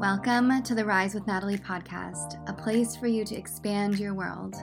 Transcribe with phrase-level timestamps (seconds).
[0.00, 4.54] Welcome to the Rise with Natalie podcast, a place for you to expand your world.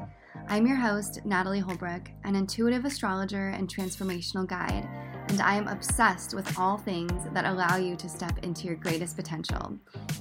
[0.47, 4.89] I'm your host, Natalie Holbrook, an intuitive astrologer and transformational guide,
[5.29, 9.15] and I am obsessed with all things that allow you to step into your greatest
[9.15, 9.77] potential.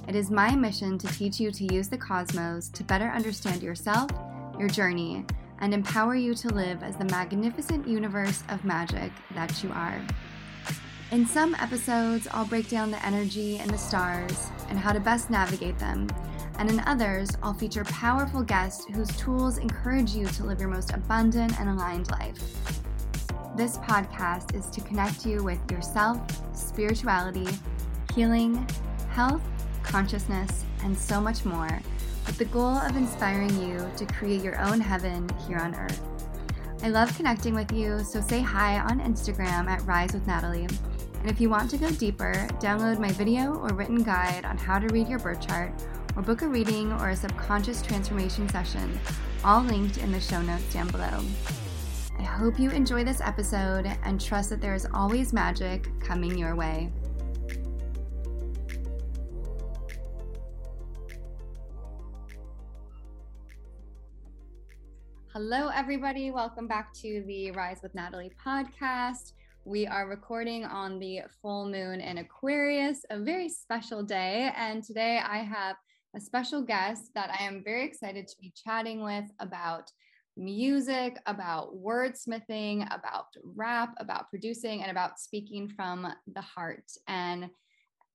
[0.07, 4.11] It is my mission to teach you to use the cosmos to better understand yourself,
[4.59, 5.25] your journey,
[5.61, 9.99] and empower you to live as the magnificent universe of magic that you are.
[11.09, 15.29] In some episodes, I'll break down the energy and the stars and how to best
[15.29, 16.05] navigate them.
[16.59, 20.93] And in others, I'll feature powerful guests whose tools encourage you to live your most
[20.93, 22.37] abundant and aligned life.
[23.55, 26.19] This podcast is to connect you with yourself,
[26.53, 27.47] spirituality,
[28.13, 28.67] healing,
[29.09, 29.41] health,
[29.83, 31.79] consciousness, and so much more,
[32.25, 36.01] with the goal of inspiring you to create your own heaven here on earth.
[36.83, 40.67] I love connecting with you, so say hi on Instagram at Rise with Natalie
[41.19, 44.79] and if you want to go deeper, download my video or written guide on how
[44.79, 45.71] to read your birth chart,
[46.15, 48.99] or book a reading or a subconscious transformation session,
[49.43, 51.19] all linked in the show notes down below.
[52.19, 56.55] I hope you enjoy this episode and trust that there is always magic coming your
[56.55, 56.91] way.
[65.33, 66.31] Hello, everybody.
[66.31, 69.33] Welcome back to the Rise with Natalie podcast.
[69.67, 74.49] We are recording on the full moon in Aquarius, a very special day.
[74.55, 75.75] And today I have
[76.15, 79.91] a special guest that I am very excited to be chatting with about
[80.37, 87.49] music, about wordsmithing, about rap, about producing, and about speaking from the heart and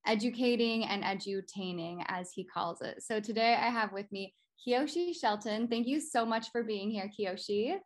[0.07, 3.03] educating and edutaining, as he calls it.
[3.03, 4.33] So today I have with me
[4.67, 5.69] Kiyoshi Shelton.
[5.69, 7.77] Thank you so much for being here, Kiyoshi.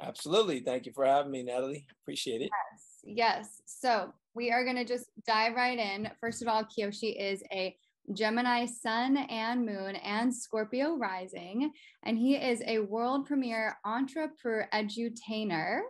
[0.00, 0.60] Absolutely.
[0.60, 1.86] Thank you for having me, Natalie.
[2.02, 2.50] Appreciate it.
[2.50, 3.16] Yes.
[3.16, 3.62] Yes.
[3.66, 6.10] So we are going to just dive right in.
[6.20, 7.76] First of all, Kiyoshi is a
[8.12, 11.72] Gemini sun and moon and Scorpio rising.
[12.02, 15.80] And he is a world premiere entrepreneur edutainer,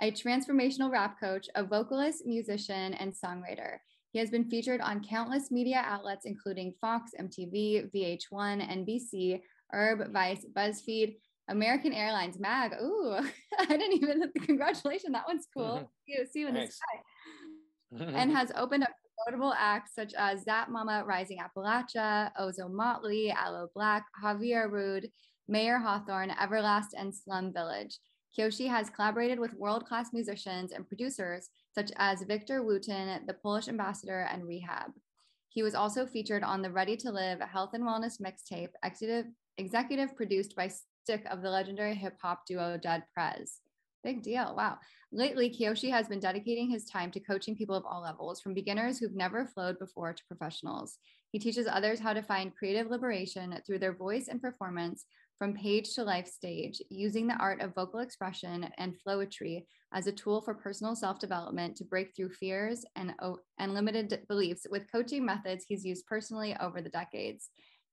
[0.00, 3.78] a transformational rap coach, a vocalist, musician, and songwriter.
[4.12, 9.40] He has been featured on countless media outlets, including Fox, MTV, VH1, NBC,
[9.72, 11.16] URB, Vice, BuzzFeed,
[11.50, 12.72] American Airlines mag.
[12.82, 13.18] Ooh,
[13.58, 14.32] I didn't even.
[14.42, 15.76] Congratulations, that one's cool.
[15.76, 15.84] Mm-hmm.
[16.06, 18.04] You see you in the sky.
[18.14, 18.90] and has opened up
[19.26, 25.08] notable acts such as Zap Mama, Rising Appalachia, Ozomatli, Aloe Blacc, Xavier Rudd,
[25.48, 27.98] Mayer Hawthorne, Everlast, and Slum Village.
[28.36, 34.28] Kiyoshi has collaborated with world-class musicians and producers such as Victor Wooten, the Polish ambassador,
[34.32, 34.92] and R3hab.
[35.48, 39.26] He was also featured on the Ready to Live Health and Wellness mixtape, executive,
[39.58, 40.70] executive produced by
[41.30, 43.60] of the legendary hip hop duo Dead Prez.
[44.02, 44.54] Big deal.
[44.56, 44.78] Wow.
[45.12, 48.98] Lately, Kiyoshi has been dedicating his time to coaching people of all levels, from beginners
[48.98, 50.98] who've never flowed before to professionals.
[51.32, 55.04] He teaches others how to find creative liberation through their voice and performance
[55.38, 60.12] from page to life stage, using the art of vocal expression and flowetry as a
[60.12, 63.14] tool for personal self development to break through fears and,
[63.58, 67.50] and limited beliefs with coaching methods he's used personally over the decades.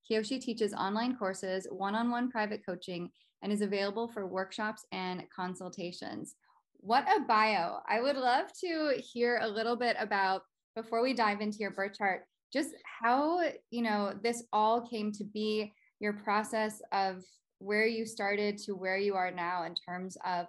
[0.10, 3.10] Kiyoshi teaches online courses, one on one private coaching,
[3.42, 6.36] and is available for workshops and consultations.
[6.78, 7.80] What a bio!
[7.88, 10.44] I would love to hear a little bit about,
[10.76, 12.22] before we dive into your birth chart,
[12.54, 13.42] just how,
[13.72, 17.24] you know, this all came to be, your process of
[17.60, 20.46] where you started to where you are now in terms of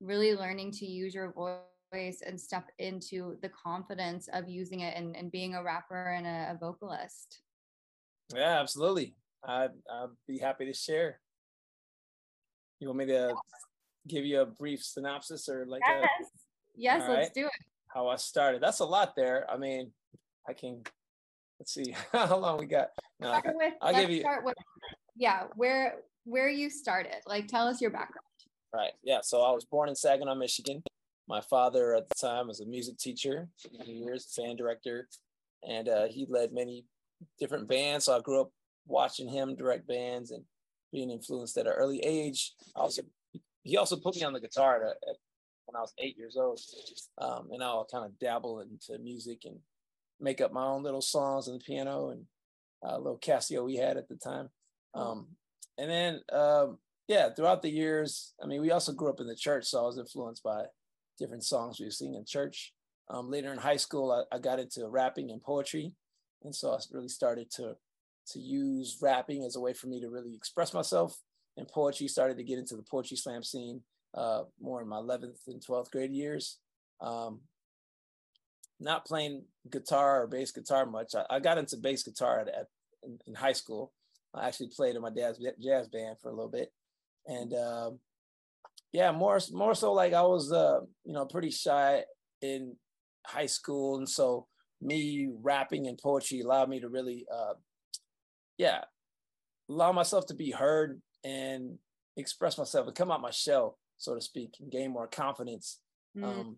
[0.00, 5.16] really learning to use your voice and step into the confidence of using it and,
[5.16, 7.40] and being a rapper and a, a vocalist.
[8.34, 9.14] Yeah, absolutely.
[9.44, 11.20] I'd, I'd be happy to share.
[12.80, 13.34] You want me to
[14.08, 16.24] give you a brief synopsis or like yes, a,
[16.76, 17.52] yes, let's right, do it.
[17.88, 18.62] How I started.
[18.62, 19.46] That's a lot there.
[19.50, 19.92] I mean,
[20.48, 20.82] I can.
[21.60, 22.88] Let's see how long we got.
[23.20, 24.24] No, I got with, I'll give you.
[24.42, 24.54] With,
[25.14, 27.16] yeah, where where you started.
[27.26, 28.24] Like, tell us your background.
[28.74, 28.92] Right.
[29.02, 29.20] Yeah.
[29.22, 30.82] So I was born in Saginaw, Michigan.
[31.28, 35.08] My father at the time was a music teacher for years, band director,
[35.68, 36.84] and uh, he led many
[37.38, 38.06] different bands.
[38.06, 38.50] So I grew up
[38.86, 40.44] watching him direct bands and
[40.92, 42.52] being influenced at an early age.
[42.74, 43.02] Also,
[43.62, 45.16] he also put me on the guitar at, at,
[45.66, 46.60] when I was eight years old,
[47.18, 49.58] um, and I'll kind of dabble into music and
[50.20, 52.24] make up my own little songs on the piano and
[52.84, 54.50] a little Casio we had at the time.
[54.94, 55.28] Um,
[55.78, 56.78] and then, um,
[57.08, 59.86] yeah, throughout the years, I mean, we also grew up in the church, so I
[59.86, 60.64] was influenced by
[61.18, 62.72] different songs we were singing in church.
[63.08, 65.92] Um, later in high school, I, I, got into rapping and poetry
[66.44, 67.76] and so I really started to
[68.28, 71.18] to use rapping as a way for me to really express myself.
[71.56, 73.82] And poetry started to get into the poetry slam scene
[74.14, 76.58] uh, more in my 11th and 12th grade years.
[77.00, 77.40] Um,
[78.80, 81.14] not playing guitar or bass guitar much.
[81.14, 82.66] I, I, got into bass guitar at, at,
[83.02, 83.92] in, in high school.
[84.34, 86.72] I actually played in my dad's jazz band for a little bit,
[87.26, 87.98] and um,
[88.92, 92.04] yeah, more more so like I was uh, you know pretty shy
[92.40, 92.76] in
[93.26, 94.46] high school, and so
[94.82, 97.54] me rapping and poetry allowed me to really uh,
[98.58, 98.82] yeah
[99.68, 101.78] allow myself to be heard and
[102.16, 105.80] express myself and come out my shell, so to speak, and gain more confidence.
[106.16, 106.24] Mm.
[106.24, 106.56] Um,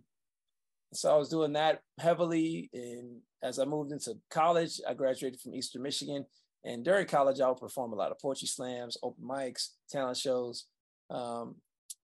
[0.93, 2.71] so I was doing that heavily.
[2.73, 6.25] And as I moved into college, I graduated from Eastern Michigan.
[6.65, 10.67] And during college, I would perform a lot of poetry slams, open mics, talent shows.
[11.11, 11.57] Um,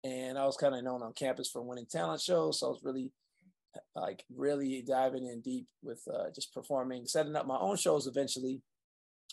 [0.04, 2.60] and I was kind of known on campus for winning talent shows.
[2.60, 3.10] So I was really
[3.94, 8.62] like really diving in deep with uh, just performing, setting up my own shows eventually,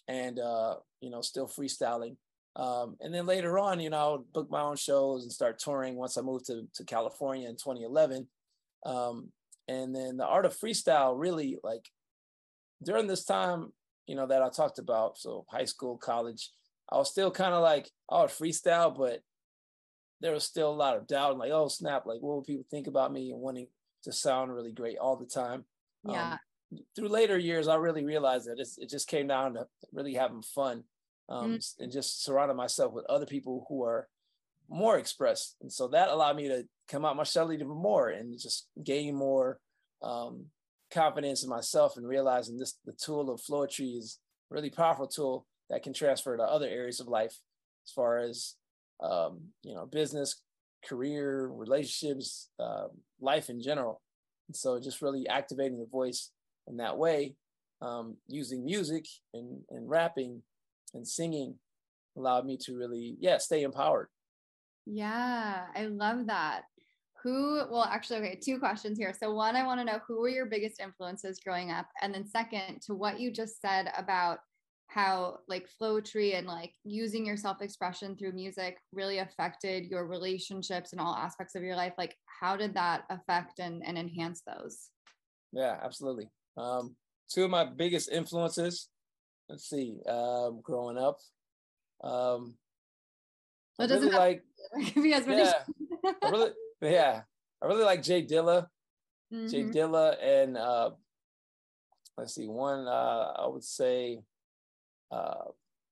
[0.08, 2.18] and uh, you know, still freestyling.
[2.56, 6.18] Um, and then later on, you know, book my own shows and start touring once
[6.18, 8.28] I moved to, to California in 2011.
[8.86, 9.30] Um,
[9.68, 11.88] and then the art of freestyle really like
[12.84, 13.72] during this time,
[14.08, 16.52] you know, that I talked about, so high school, college,
[16.92, 19.22] I was still kind of like, oh, freestyle, but
[20.22, 21.38] there was still a lot of doubt.
[21.38, 23.68] Like, oh, snap, like, what will people think about me and wanting
[24.04, 25.66] to sound really great all the time?
[26.08, 26.34] Yeah.
[26.34, 26.40] Um,
[26.96, 30.84] through later years, I really realized that it just came down to really having fun
[31.30, 31.74] um, mm.
[31.80, 34.08] and just surrounding myself with other people who are
[34.70, 35.56] more expressed.
[35.62, 39.16] And so that allowed me to come out my shell even more and just gain
[39.16, 39.60] more
[40.02, 40.46] um,
[40.92, 44.20] confidence in myself and realizing this the tool of flowetry is
[44.52, 47.36] a really powerful tool that can transfer to other areas of life
[47.86, 48.56] as far as
[49.02, 50.42] um, you know business
[50.88, 52.88] career relationships uh,
[53.20, 54.02] life in general
[54.48, 56.32] and so just really activating the voice
[56.68, 57.36] in that way
[57.82, 60.42] um, using music and, and rapping
[60.94, 61.56] and singing
[62.18, 64.08] allowed me to really yeah stay empowered
[64.86, 66.64] yeah, I love that.
[67.24, 69.14] Who, well, actually, okay, two questions here.
[69.18, 71.88] So, one, I want to know who were your biggest influences growing up?
[72.02, 74.40] And then, second, to what you just said about
[74.94, 80.92] how like flowetry and like using your self expression through music really affected your relationships
[80.92, 81.94] and all aspects of your life.
[81.98, 84.90] Like, how did that affect and, and enhance those?
[85.52, 86.30] Yeah, absolutely.
[86.58, 86.96] Um,
[87.32, 88.90] two of my biggest influences,
[89.50, 91.18] let's see, um, growing up,
[92.04, 92.56] um,
[93.80, 94.44] I really like
[94.96, 95.22] yeah,
[96.22, 96.52] I really,
[96.82, 97.22] yeah,
[97.62, 98.68] I really like J Dilla,
[99.34, 99.48] mm-hmm.
[99.48, 100.92] J Dilla, and uh,
[102.18, 104.20] let's see, one uh, I would say
[105.12, 105.46] uh,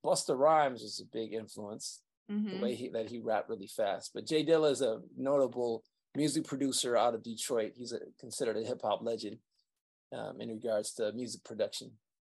[0.04, 2.00] Busta Rhymes was a big influence.
[2.30, 2.50] Mm-hmm.
[2.50, 5.82] The way he that he rapped really fast, but J Dilla is a notable
[6.16, 7.72] music producer out of Detroit.
[7.76, 9.38] He's a, considered a hip hop legend
[10.16, 11.90] um, in regards to music production.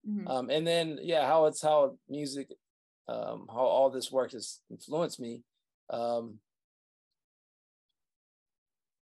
[0.08, 0.28] Mm-hmm.
[0.28, 2.50] Um, and then yeah, how it's how music
[3.08, 5.42] um, how all this work has influenced me.
[5.90, 6.40] Um,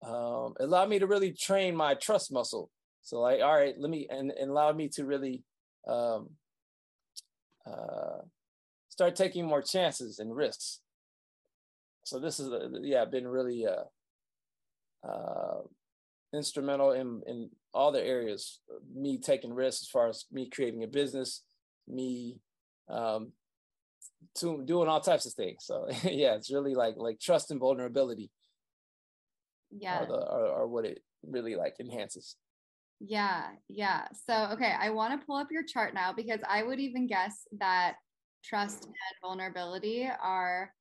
[0.05, 2.69] um, allowed me to really train my trust muscle.
[3.01, 5.43] So like, all right, let me and, and allowed me to really
[5.87, 6.29] um,
[7.65, 8.21] uh,
[8.89, 10.81] start taking more chances and risks.
[12.03, 15.61] So this is uh, yeah, been really uh, uh,
[16.33, 18.59] instrumental in in all the areas.
[18.93, 21.43] Me taking risks as far as me creating a business,
[21.87, 22.37] me
[22.89, 23.31] um,
[24.35, 25.65] to doing all types of things.
[25.65, 28.29] So yeah, it's really like like trust and vulnerability.
[29.71, 30.03] Yeah.
[30.03, 32.35] Are, the, are, are what it really like enhances.
[32.99, 34.07] Yeah, yeah.
[34.27, 37.47] So okay, I want to pull up your chart now because I would even guess
[37.59, 37.95] that
[38.43, 40.71] trust and vulnerability are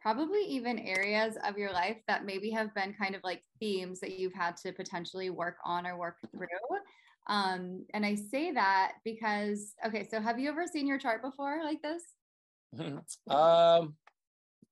[0.00, 4.18] probably even areas of your life that maybe have been kind of like themes that
[4.18, 6.46] you've had to potentially work on or work through.
[7.26, 11.62] Um, and I say that because okay, so have you ever seen your chart before
[11.64, 12.02] like this?
[13.30, 13.94] um,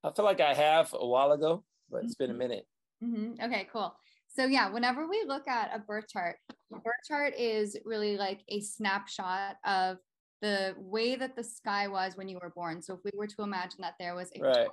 [0.04, 2.38] I feel like I have a while ago, but it's been a mm-hmm.
[2.38, 2.66] minute.
[3.02, 3.44] Mm-hmm.
[3.44, 3.94] Okay, cool.
[4.34, 6.36] So yeah, whenever we look at a birth chart,
[6.70, 9.98] birth chart is really like a snapshot of
[10.40, 12.82] the way that the sky was when you were born.
[12.82, 14.68] So if we were to imagine that there was a right.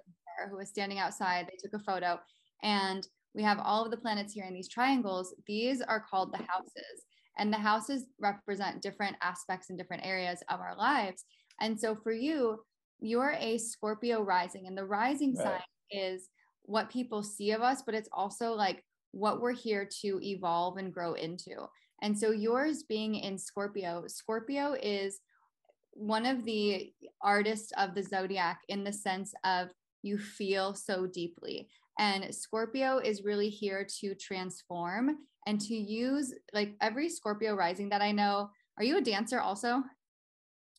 [0.50, 2.20] who was standing outside, they took a photo,
[2.64, 5.36] and we have all of the planets here in these triangles.
[5.46, 7.06] These are called the houses,
[7.38, 11.26] and the houses represent different aspects and different areas of our lives.
[11.60, 12.60] And so for you,
[13.02, 15.46] you're a Scorpio rising, and the rising right.
[15.46, 15.62] sign
[15.92, 16.30] is
[16.64, 20.94] what people see of us, but it's also like what we're here to evolve and
[20.94, 21.68] grow into.
[22.02, 25.20] And so yours being in Scorpio, Scorpio is
[25.94, 29.70] one of the artists of the zodiac in the sense of
[30.02, 31.68] you feel so deeply.
[31.98, 38.02] And Scorpio is really here to transform and to use like every Scorpio rising that
[38.02, 38.50] I know.
[38.78, 39.84] Are you a dancer also?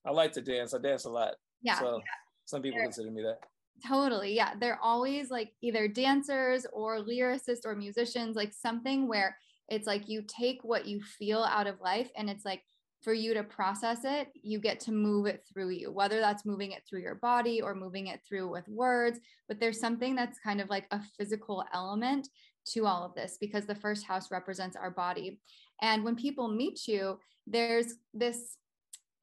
[0.07, 0.73] I like to dance.
[0.73, 1.35] I dance a lot.
[1.63, 1.79] Yeah.
[1.79, 2.03] So yeah.
[2.47, 3.41] some people consider me that.
[3.87, 4.35] Totally.
[4.35, 4.53] Yeah.
[4.61, 9.37] They're always like either dancers or lyricists or musicians, like something where
[9.69, 12.63] it's like you take what you feel out of life and it's like
[13.03, 16.73] for you to process it, you get to move it through you, whether that's moving
[16.73, 19.19] it through your body or moving it through with words.
[19.49, 22.29] But there's something that's kind of like a physical element
[22.73, 25.41] to all of this because the first house represents our body.
[25.81, 28.59] And when people meet you, there's this,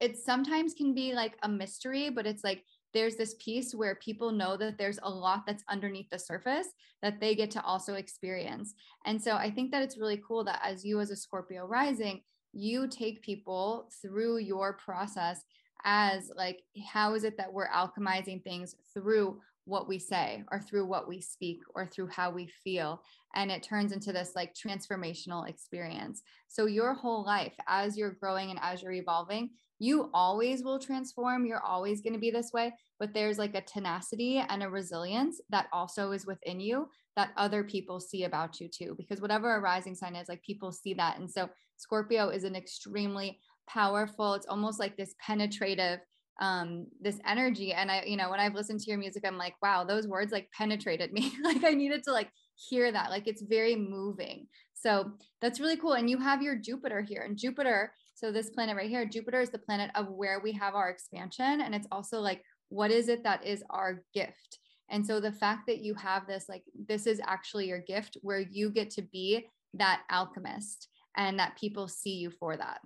[0.00, 2.64] it sometimes can be like a mystery, but it's like
[2.94, 6.68] there's this piece where people know that there's a lot that's underneath the surface
[7.02, 8.74] that they get to also experience.
[9.04, 12.22] And so I think that it's really cool that as you, as a Scorpio rising,
[12.52, 15.44] you take people through your process
[15.84, 20.86] as like how is it that we're alchemizing things through what we say or through
[20.86, 23.02] what we speak or through how we feel
[23.34, 28.50] and it turns into this like transformational experience so your whole life as you're growing
[28.50, 32.72] and as you're evolving you always will transform you're always going to be this way
[32.98, 37.64] but there's like a tenacity and a resilience that also is within you that other
[37.64, 41.18] people see about you too because whatever a rising sign is like people see that
[41.18, 46.00] and so Scorpio is an extremely powerful, it's almost like this penetrative
[46.40, 49.54] um this energy and i you know when i've listened to your music i'm like
[49.60, 51.32] wow those words like penetrated me.
[51.42, 54.46] Like i needed to like hear that like it's very moving.
[54.72, 58.76] So that's really cool and you have your jupiter here and jupiter so this planet
[58.76, 62.20] right here jupiter is the planet of where we have our expansion and it's also
[62.20, 64.58] like what is it that is our gift
[64.90, 68.40] and so the fact that you have this like this is actually your gift where
[68.40, 72.80] you get to be that alchemist and that people see you for that.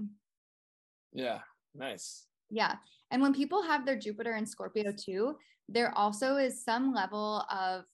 [1.12, 1.40] Yeah,
[1.74, 2.26] nice.
[2.50, 2.76] Yeah.
[3.10, 5.36] And when people have their Jupiter and Scorpio too,
[5.68, 7.84] there also is some level of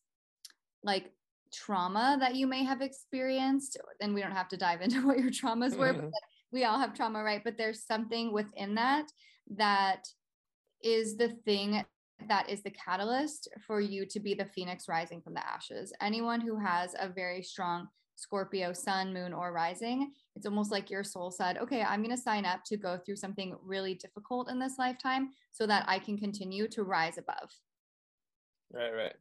[0.82, 1.12] like
[1.52, 3.76] trauma that you may have experienced.
[4.00, 6.04] And we don't have to dive into what your traumas were, but
[6.52, 7.42] we all have trauma, right?
[7.44, 9.06] But there's something within that
[9.56, 10.06] that
[10.82, 11.84] is the thing
[12.28, 15.92] that is the catalyst for you to be the phoenix rising from the ashes.
[16.00, 21.04] Anyone who has a very strong Scorpio, sun, moon, or rising, it's almost like your
[21.04, 24.58] soul said, okay, I'm going to sign up to go through something really difficult in
[24.58, 27.50] this lifetime so that I can continue to rise above.
[28.72, 29.14] Right, right.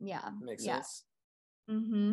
[0.00, 0.28] Yeah.
[0.42, 0.74] Makes yeah.
[0.76, 1.04] sense.
[1.70, 2.12] Mm-hmm.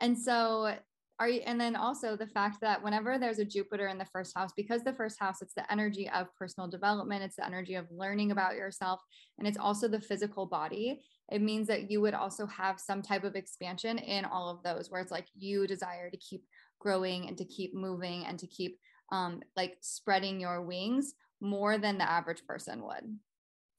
[0.00, 0.74] And so
[1.18, 4.36] are you, and then also the fact that whenever there's a Jupiter in the first
[4.36, 7.86] house, because the first house, it's the energy of personal development, it's the energy of
[7.90, 9.00] learning about yourself,
[9.38, 13.24] and it's also the physical body it means that you would also have some type
[13.24, 16.44] of expansion in all of those where it's like you desire to keep
[16.78, 18.78] growing and to keep moving and to keep
[19.12, 23.18] um like spreading your wings more than the average person would.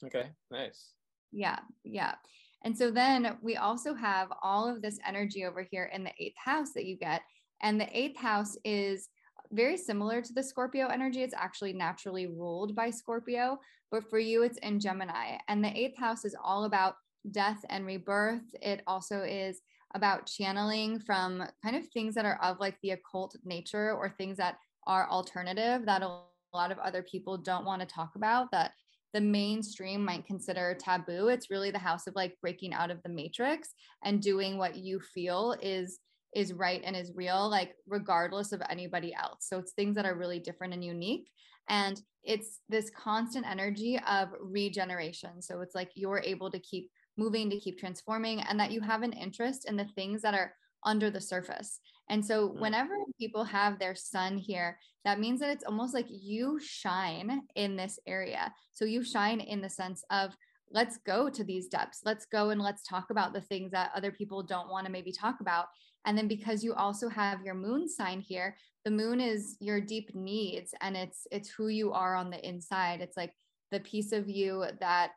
[0.05, 0.93] Okay nice.
[1.31, 2.15] Yeah yeah
[2.63, 6.37] and so then we also have all of this energy over here in the eighth
[6.37, 7.21] house that you get
[7.61, 9.09] and the eighth house is
[9.51, 11.23] very similar to the Scorpio energy.
[11.23, 13.59] It's actually naturally ruled by Scorpio,
[13.91, 15.37] but for you, it's in Gemini.
[15.47, 16.95] And the eighth house is all about
[17.31, 18.43] death and rebirth.
[18.61, 19.61] It also is
[19.93, 24.37] about channeling from kind of things that are of like the occult nature or things
[24.37, 26.21] that are alternative that a
[26.53, 28.71] lot of other people don't want to talk about that
[29.17, 31.29] the mainstream might consider taboo.
[31.29, 34.99] It's really the house of like breaking out of the matrix and doing what you
[34.99, 35.97] feel is
[36.35, 39.47] is right and is real like regardless of anybody else.
[39.49, 41.31] So it's things that are really different and unique
[41.67, 45.41] and it's this constant energy of regeneration.
[45.41, 49.01] So it's like you're able to keep moving, to keep transforming, and that you have
[49.01, 51.79] an interest in the things that are under the surface.
[52.09, 52.59] And so, mm.
[52.59, 57.75] whenever people have their sun here, that means that it's almost like you shine in
[57.75, 58.53] this area.
[58.71, 60.35] So, you shine in the sense of,
[60.71, 62.01] let's go to these depths.
[62.03, 65.11] Let's go and let's talk about the things that other people don't want to maybe
[65.11, 65.67] talk about.
[66.05, 70.15] And then because you also have your moon sign here, the moon is your deep
[70.15, 73.01] needs and it's it's who you are on the inside.
[73.01, 73.33] It's like
[73.71, 75.11] the piece of you that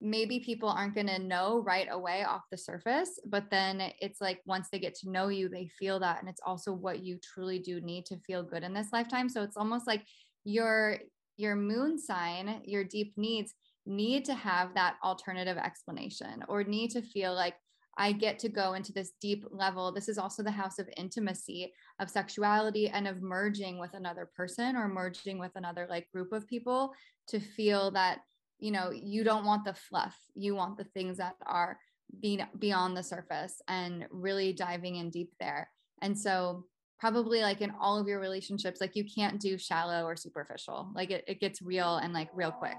[0.00, 4.40] maybe people aren't going to know right away off the surface but then it's like
[4.44, 7.58] once they get to know you they feel that and it's also what you truly
[7.58, 10.04] do need to feel good in this lifetime so it's almost like
[10.44, 10.98] your
[11.36, 13.54] your moon sign your deep needs
[13.86, 17.54] need to have that alternative explanation or need to feel like
[17.96, 19.92] I get to go into this deep level.
[19.92, 24.76] This is also the house of intimacy, of sexuality, and of merging with another person
[24.76, 26.92] or merging with another like group of people
[27.28, 28.20] to feel that
[28.58, 30.16] you know you don't want the fluff.
[30.34, 31.78] You want the things that are
[32.20, 35.68] being beyond the surface and really diving in deep there.
[36.02, 36.64] And so
[36.98, 40.90] probably like in all of your relationships like you can't do shallow or superficial.
[40.94, 42.76] Like it, it gets real and like real quick.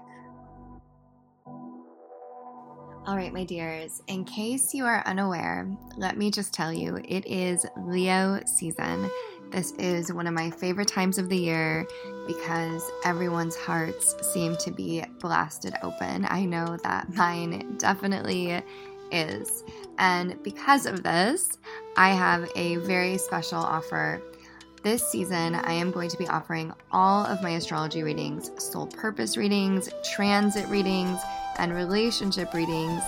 [3.06, 7.24] All right, my dears, in case you are unaware, let me just tell you it
[7.24, 9.08] is Leo season.
[9.50, 11.86] This is one of my favorite times of the year
[12.26, 16.26] because everyone's hearts seem to be blasted open.
[16.28, 18.62] I know that mine definitely
[19.10, 19.64] is.
[19.98, 21.58] And because of this,
[21.96, 24.20] I have a very special offer
[24.86, 29.36] this season, I am going to be offering all of my astrology readings, soul purpose
[29.36, 31.18] readings, transit readings,
[31.58, 33.02] and relationship readings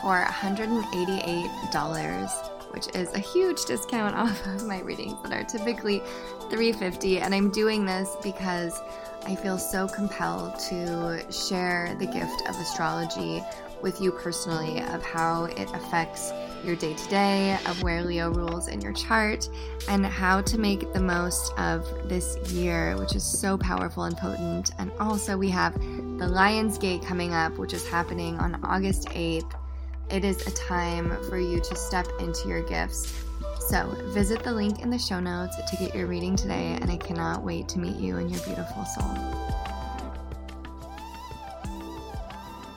[0.00, 6.00] for $188, which is a huge discount off of my readings that are typically
[6.50, 7.20] 350.
[7.20, 8.80] And I'm doing this because
[9.26, 13.42] I feel so compelled to share the gift of astrology
[13.80, 16.32] with you personally of how it affects
[16.64, 19.48] your day to day, of where Leo rules in your chart,
[19.88, 24.72] and how to make the most of this year, which is so powerful and potent.
[24.78, 29.52] And also, we have the Lion's Gate coming up, which is happening on August 8th.
[30.10, 33.24] It is a time for you to step into your gifts.
[33.68, 36.98] So, visit the link in the show notes to get your reading today, and I
[36.98, 39.10] cannot wait to meet you and your beautiful soul.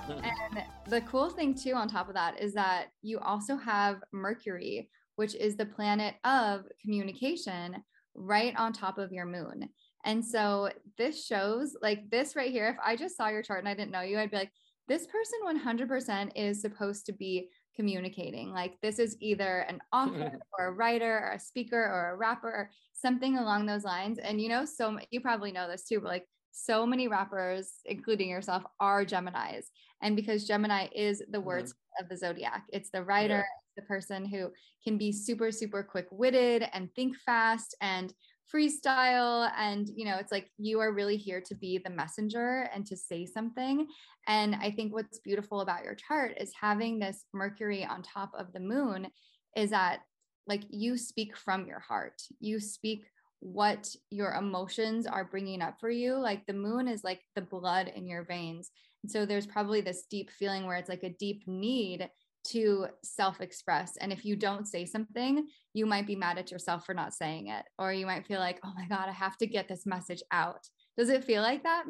[0.24, 4.90] And the cool thing too on top of that is that you also have Mercury,
[5.18, 7.84] which is the planet of communication,
[8.16, 9.70] right on top of your moon.
[10.06, 12.70] And so this shows like this right here.
[12.70, 14.52] If I just saw your chart and I didn't know you, I'd be like,
[14.88, 18.52] this person 100% is supposed to be communicating.
[18.52, 22.48] Like this is either an author or a writer or a speaker or a rapper
[22.48, 24.18] or something along those lines.
[24.18, 28.30] And you know, so you probably know this too, but like so many rappers, including
[28.30, 29.66] yourself, are Geminis.
[30.02, 32.04] And because Gemini is the words mm-hmm.
[32.04, 33.82] of the zodiac, it's the writer, yeah.
[33.82, 34.50] the person who
[34.84, 38.14] can be super, super quick witted and think fast and
[38.54, 39.52] freestyle.
[39.58, 42.96] And, you know, it's like you are really here to be the messenger and to
[42.96, 43.88] say something.
[44.28, 48.54] And I think what's beautiful about your chart is having this Mercury on top of
[48.54, 49.08] the moon
[49.56, 50.02] is that
[50.48, 52.22] like you speak from your heart.
[52.40, 53.06] You speak
[53.40, 56.16] what your emotions are bringing up for you.
[56.16, 58.72] Like the moon is like the blood in your veins.
[59.04, 62.10] And so there's probably this deep feeling where it's like a deep need
[62.52, 63.98] to self express.
[63.98, 67.48] And if you don't say something, you might be mad at yourself for not saying
[67.48, 67.66] it.
[67.78, 70.68] Or you might feel like, oh my God, I have to get this message out.
[70.98, 71.84] Does it feel like that?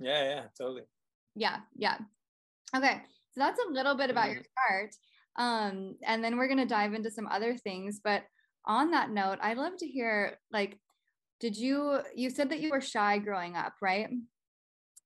[0.00, 0.82] Yeah, yeah, totally.
[1.34, 1.98] Yeah, yeah.
[2.76, 3.00] Okay.
[3.32, 4.34] So that's a little bit about mm-hmm.
[4.34, 4.94] your chart.
[5.36, 8.00] Um, and then we're going to dive into some other things.
[8.02, 8.24] But
[8.66, 10.78] on that note, I'd love to hear like
[11.40, 14.08] did you you said that you were shy growing up right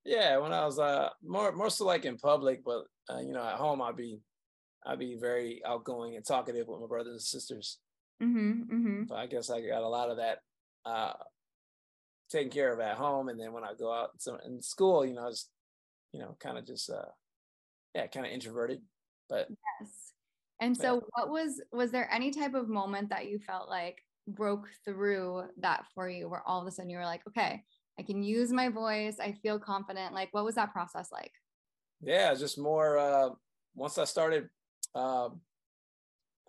[0.04, 3.44] yeah when i was uh more more so like in public but uh, you know
[3.44, 4.18] at home i'd be
[4.86, 7.78] i'd be very outgoing and talkative with my brothers and sisters
[8.22, 9.02] mm-hmm, mm-hmm.
[9.08, 10.38] so i guess i got a lot of that
[10.84, 11.12] uh
[12.30, 15.14] taken care of at home and then when i go out so in school you
[15.14, 15.48] know i was
[16.12, 17.10] you know kind of just uh
[17.94, 18.80] yeah kind of introverted
[19.28, 20.12] but yes
[20.60, 21.00] and so yeah.
[21.14, 25.84] what was was there any type of moment that you felt like broke through that
[25.94, 27.64] for you where all of a sudden you were like, okay,
[27.98, 29.16] I can use my voice.
[29.20, 30.14] I feel confident.
[30.14, 31.32] Like, what was that process like?
[32.00, 32.98] Yeah, just more.
[32.98, 33.30] Uh,
[33.74, 34.48] once I started,
[34.94, 35.40] um,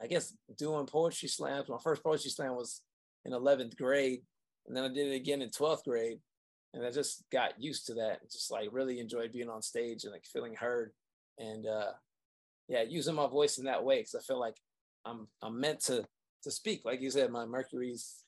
[0.01, 1.69] I guess doing poetry slams.
[1.69, 2.82] My first poetry slam was
[3.25, 4.21] in 11th grade,
[4.67, 6.19] and then I did it again in 12th grade,
[6.73, 8.21] and I just got used to that.
[8.32, 10.91] Just like really enjoyed being on stage and like feeling heard,
[11.38, 11.91] and uh,
[12.67, 14.58] yeah, using my voice in that way because I feel like
[15.06, 16.06] I'm I'm meant to
[16.43, 16.82] to speak.
[16.86, 18.23] Like you said, my Mercury's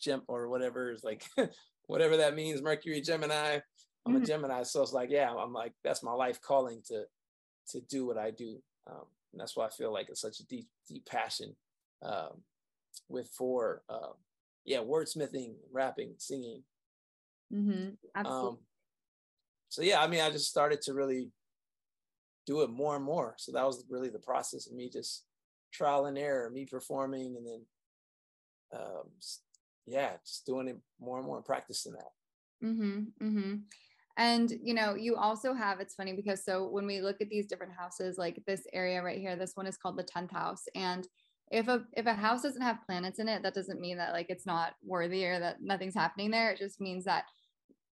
[0.00, 1.24] gem or whatever is like
[1.86, 3.58] whatever that means, Mercury, Gemini.
[4.06, 4.22] I'm mm-hmm.
[4.22, 4.62] a Gemini.
[4.62, 7.04] So it's like, yeah, I'm like, that's my life calling to
[7.70, 8.58] to do what I do.
[8.88, 9.06] Um,
[9.36, 11.54] and that's why I feel like it's such a deep, deep passion
[12.02, 12.40] um,
[13.10, 14.14] with for uh,
[14.64, 16.62] yeah, wordsmithing, rapping, singing.
[17.52, 17.90] Mm-hmm.
[18.14, 18.48] Absolutely.
[18.48, 18.58] Um,
[19.68, 21.28] so yeah, I mean, I just started to really
[22.46, 23.34] do it more and more.
[23.36, 25.26] So that was really the process of me just
[25.70, 27.60] trial and error, me performing, and then
[28.74, 29.10] um,
[29.84, 32.66] yeah, just doing it more and more and practicing that.
[32.66, 33.54] Mm-hmm, mm-hmm.
[34.18, 37.46] And you know, you also have it's funny because so when we look at these
[37.46, 40.64] different houses, like this area right here, this one is called the 10th house.
[40.74, 41.06] And
[41.50, 44.26] if a if a house doesn't have planets in it, that doesn't mean that like
[44.28, 46.50] it's not worthy or that nothing's happening there.
[46.50, 47.24] It just means that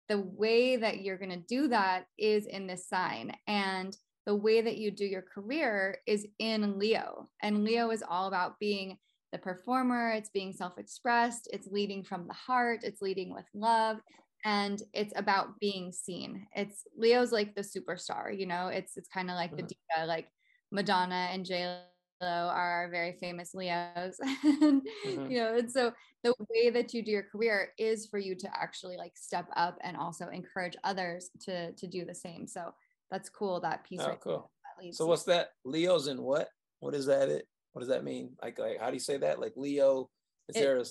[0.09, 3.33] the way that you're gonna do that is in this sign.
[3.47, 7.29] And the way that you do your career is in Leo.
[7.43, 8.97] And Leo is all about being
[9.33, 13.99] the performer, it's being self expressed, it's leading from the heart, it's leading with love.
[14.45, 16.47] And it's about being seen.
[16.55, 20.01] It's Leo's like the superstar, you know, it's it's kind of like the mm-hmm.
[20.01, 20.29] diva, like
[20.71, 21.81] Madonna and J
[22.21, 24.19] Lo are very famous Leos.
[24.45, 25.31] and, mm-hmm.
[25.31, 28.49] You know, and so the way that you do your career is for you to
[28.55, 32.47] actually like step up and also encourage others to to do the same.
[32.47, 32.75] So
[33.11, 33.61] that's cool.
[33.61, 34.01] That piece.
[34.03, 34.51] Oh, right cool.
[34.93, 35.51] so what's that?
[35.65, 36.49] Leo's in what?
[36.81, 37.29] What is that?
[37.29, 37.47] It.
[37.73, 38.31] What does that mean?
[38.43, 39.41] Like, like how do you say that?
[39.41, 40.11] Like Leo.
[40.49, 40.85] Is it, there a?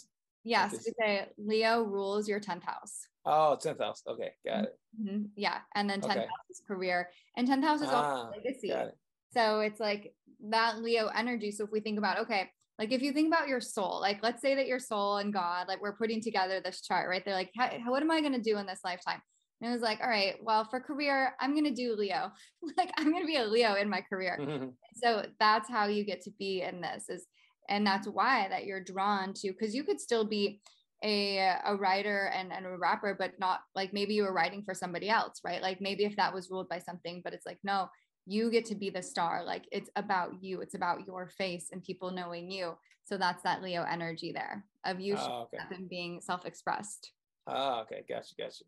[0.44, 3.08] Yes, like we say Leo rules your tenth house.
[3.25, 4.03] Oh, 10th house.
[4.07, 4.79] Okay, got it.
[5.01, 5.23] Mm-hmm.
[5.36, 6.27] Yeah, and then 10th okay.
[6.49, 8.71] is career, and 10th house is ah, also legacy.
[8.71, 8.97] It.
[9.33, 10.13] So it's like
[10.49, 11.51] that Leo energy.
[11.51, 14.41] So if we think about, okay, like if you think about your soul, like let's
[14.41, 17.23] say that your soul and God, like we're putting together this chart, right?
[17.23, 19.21] They're like, how, what am I going to do in this lifetime?
[19.62, 22.31] And it was like, all right, well, for career, I'm going to do Leo.
[22.77, 24.38] like I'm going to be a Leo in my career.
[24.41, 24.69] Mm-hmm.
[24.95, 27.27] So that's how you get to be in this is,
[27.69, 30.59] and that's why that you're drawn to, because you could still be
[31.04, 34.74] a, a writer and, and a rapper, but not like maybe you were writing for
[34.74, 35.62] somebody else, right?
[35.62, 37.89] Like maybe if that was ruled by something, but it's like, no,
[38.26, 39.44] you get to be the star.
[39.44, 42.78] Like it's about you, it's about your face and people knowing you.
[43.04, 45.58] So that's that Leo energy there of you oh, okay.
[45.76, 47.12] and being self expressed.
[47.48, 48.04] Oh, ah, okay.
[48.08, 48.34] Gotcha.
[48.38, 48.63] Gotcha.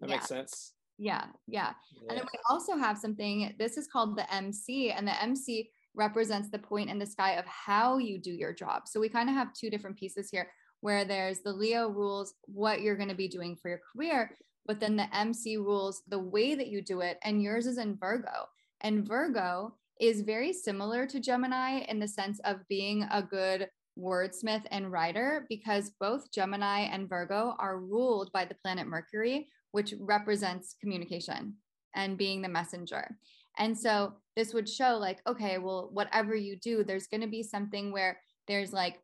[0.00, 0.14] That yeah.
[0.14, 0.74] makes sense.
[0.98, 1.72] Yeah, yeah.
[1.94, 2.08] Yeah.
[2.08, 6.48] And then we also have something, this is called the MC, and the MC represents
[6.48, 8.82] the point in the sky of how you do your job.
[8.86, 10.48] So we kind of have two different pieces here
[10.82, 14.80] where there's the Leo rules what you're going to be doing for your career, but
[14.80, 17.18] then the MC rules the way that you do it.
[17.24, 18.48] And yours is in Virgo.
[18.80, 24.64] And Virgo is very similar to Gemini in the sense of being a good wordsmith
[24.72, 30.74] and writer because both Gemini and Virgo are ruled by the planet Mercury, which represents
[30.80, 31.54] communication
[31.94, 33.16] and being the messenger.
[33.58, 37.42] And so this would show, like, okay, well, whatever you do, there's going to be
[37.44, 38.18] something where
[38.48, 38.98] there's like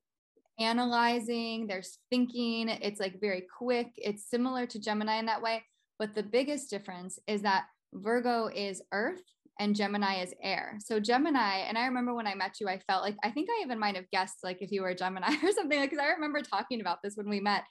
[0.58, 3.92] analyzing, there's thinking, it's like very quick.
[3.96, 5.64] It's similar to Gemini in that way.
[5.98, 9.22] But the biggest difference is that Virgo is earth
[9.60, 10.78] and Gemini is air.
[10.78, 13.62] So Gemini, and I remember when I met you, I felt like I think I
[13.64, 16.40] even might have guessed like if you were a Gemini or something, because I remember
[16.42, 17.64] talking about this when we met.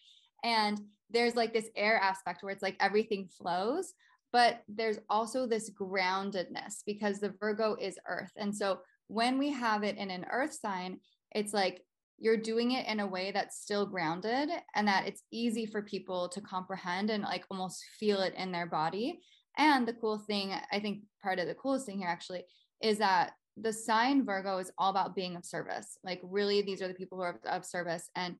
[0.43, 3.93] And there's like this air aspect where it's like everything flows,
[4.33, 8.31] but there's also this groundedness because the Virgo is earth.
[8.35, 10.99] And so when we have it in an earth sign,
[11.33, 11.81] it's like
[12.19, 16.27] you're doing it in a way that's still grounded and that it's easy for people
[16.29, 19.19] to comprehend and like almost feel it in their body
[19.57, 22.43] and the cool thing, I think part of the coolest thing here actually
[22.81, 25.97] is that the sign Virgo is all about being of service.
[26.03, 28.07] Like, really, these are the people who are of service.
[28.15, 28.35] And,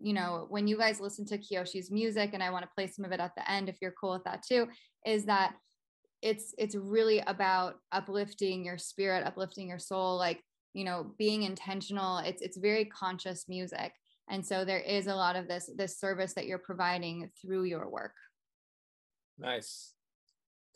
[0.00, 3.04] you know, when you guys listen to Kiyoshi's music, and I want to play some
[3.04, 4.68] of it at the end if you're cool with that too,
[5.04, 5.54] is that
[6.22, 10.40] it's it's really about uplifting your spirit, uplifting your soul, like,
[10.74, 12.18] you know, being intentional.
[12.18, 13.94] It's it's very conscious music.
[14.28, 17.88] And so there is a lot of this this service that you're providing through your
[17.88, 18.14] work.
[19.38, 19.92] Nice.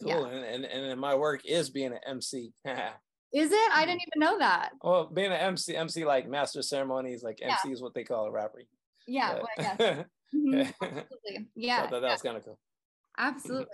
[0.03, 0.11] Cool.
[0.11, 0.27] Yeah.
[0.29, 2.53] And, and and my work is being an MC.
[2.65, 3.71] is it?
[3.73, 4.71] I didn't even know that.
[4.83, 7.57] Well, being an MC, MC like master ceremonies, like yeah.
[7.65, 8.63] MC is what they call a rapper.
[9.07, 9.79] Yeah, well, yes.
[10.35, 10.61] mm-hmm.
[10.61, 11.49] Absolutely.
[11.57, 11.89] Yeah.
[11.89, 12.59] So that, that was kind of cool.
[13.19, 13.67] Absolutely.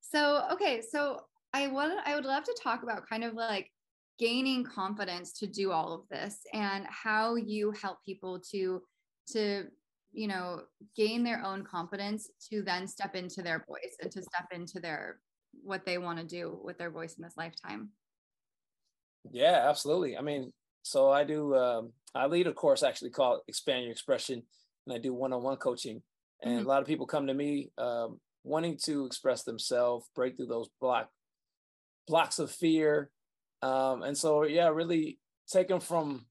[0.00, 3.70] So okay, so I want I would love to talk about kind of like
[4.18, 8.80] gaining confidence to do all of this and how you help people to
[9.32, 9.64] to
[10.12, 10.62] you know
[10.96, 15.18] gain their own confidence to then step into their voice and to step into their
[15.62, 17.90] what they want to do with their voice in this lifetime.
[19.30, 20.16] Yeah, absolutely.
[20.16, 24.42] I mean, so I do, um, I lead a course actually called Expand Your Expression,
[24.86, 26.02] and I do one on one coaching.
[26.42, 26.66] And mm-hmm.
[26.66, 30.68] a lot of people come to me um, wanting to express themselves, break through those
[30.80, 31.08] block
[32.06, 33.10] blocks of fear.
[33.64, 35.18] Um, and so, yeah, really
[35.50, 36.26] take them from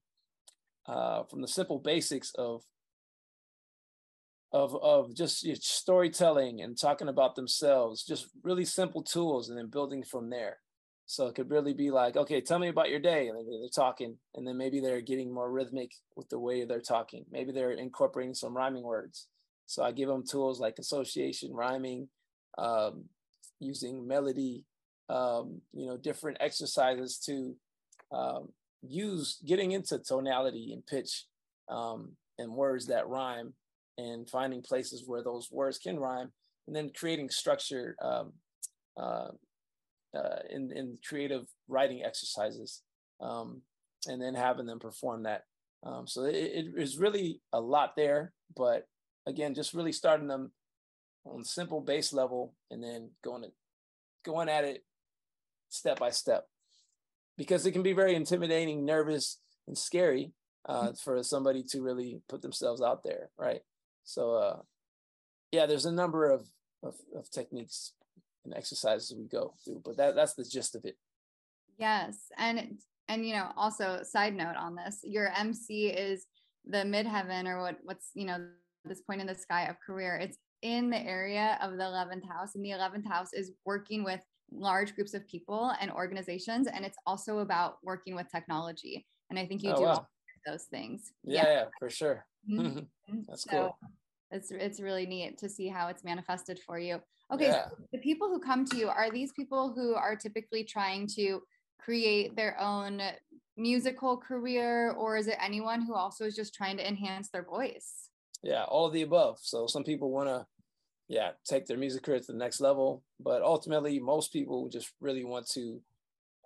[0.86, 2.62] uh, from the simple basics of
[4.52, 10.04] of of just storytelling and talking about themselves, just really simple tools, and then building
[10.04, 10.58] from there.
[11.06, 14.16] So it could really be like, okay, tell me about your day, and they're talking,
[14.36, 17.24] and then maybe they're getting more rhythmic with the way they're talking.
[17.32, 19.26] Maybe they're incorporating some rhyming words.
[19.66, 22.08] So I give them tools like association, rhyming,
[22.58, 23.06] um,
[23.58, 24.64] using melody,
[25.08, 27.56] um, you know, different exercises to
[28.12, 28.48] um,
[28.82, 31.24] use getting into tonality and pitch
[31.68, 33.54] um, and words that rhyme
[33.96, 36.32] and finding places where those words can rhyme,
[36.66, 38.32] and then creating structure um,
[38.96, 39.28] uh,
[40.16, 42.82] uh, in, in creative writing exercises,
[43.20, 43.62] um,
[44.06, 45.42] and then having them perform that.
[45.84, 48.88] Um, so it, it is really a lot there, but
[49.26, 50.50] again, just really starting them
[51.24, 53.44] on simple base level, and then going
[54.24, 54.82] going at it
[55.74, 56.44] step by step,
[57.36, 60.32] because it can be very intimidating, nervous, and scary
[60.66, 60.94] uh, mm-hmm.
[60.94, 63.60] for somebody to really put themselves out there, right?
[64.04, 64.56] So uh,
[65.52, 66.46] yeah, there's a number of,
[66.82, 67.92] of, of techniques
[68.44, 70.96] and exercises we go through, but that that's the gist of it.
[71.78, 76.26] Yes, and and you know also side note on this, your MC is
[76.66, 78.46] the midheaven or what what's you know
[78.84, 80.16] this point in the sky of career.
[80.16, 84.20] It's in the area of the 11th house, and the 11th house is working with
[84.50, 89.06] large groups of people and organizations, and it's also about working with technology.
[89.30, 90.06] And I think you oh, do wow.
[90.46, 91.12] those things.
[91.24, 92.24] Yeah, yeah, yeah for sure.
[92.50, 93.20] Mm-hmm.
[93.28, 93.78] That's so cool.
[94.30, 97.00] It's it's really neat to see how it's manifested for you.
[97.32, 97.68] Okay, yeah.
[97.68, 101.40] so the people who come to you are these people who are typically trying to
[101.78, 103.00] create their own
[103.56, 108.10] musical career or is it anyone who also is just trying to enhance their voice?
[108.42, 109.38] Yeah, all of the above.
[109.40, 110.46] So some people want to,
[111.08, 115.24] yeah, take their music career to the next level, but ultimately, most people just really
[115.24, 115.80] want to,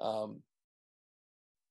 [0.01, 0.43] um,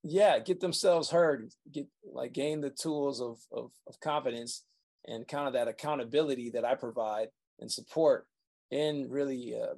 [0.03, 4.63] yeah, get themselves heard, get like gain the tools of of, of confidence
[5.05, 7.27] and kind of that accountability that I provide
[7.59, 8.27] and support
[8.71, 9.75] in really uh,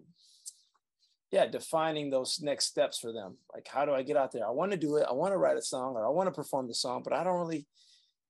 [1.31, 3.37] yeah defining those next steps for them.
[3.53, 4.47] Like how do i get out there?
[4.47, 5.05] I want to do it.
[5.09, 7.23] I want to write a song or i want to perform the song but i
[7.23, 7.67] don't really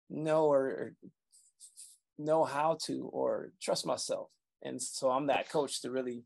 [0.09, 0.93] know or, or
[2.17, 4.29] know how to or trust myself
[4.63, 6.24] and so i'm that coach to really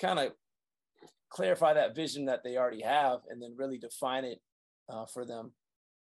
[0.00, 0.32] kind of
[1.30, 4.40] clarify that vision that they already have and then really define it
[4.88, 5.52] uh, for them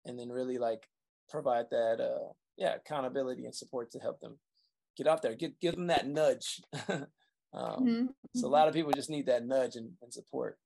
[0.06, 0.88] and then really like
[1.30, 4.38] provide that uh, yeah accountability and support to help them
[4.98, 6.62] get out there get give them that nudge
[7.54, 8.06] Um, mm-hmm.
[8.36, 8.54] So a mm-hmm.
[8.54, 10.58] lot of people just need that nudge and, and support.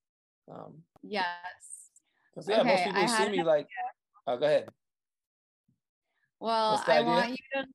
[0.52, 1.26] Um, yes.
[2.48, 3.68] Yeah, okay, most people see me like,
[4.28, 4.68] oh, go ahead.
[6.40, 7.66] Well, I want you to.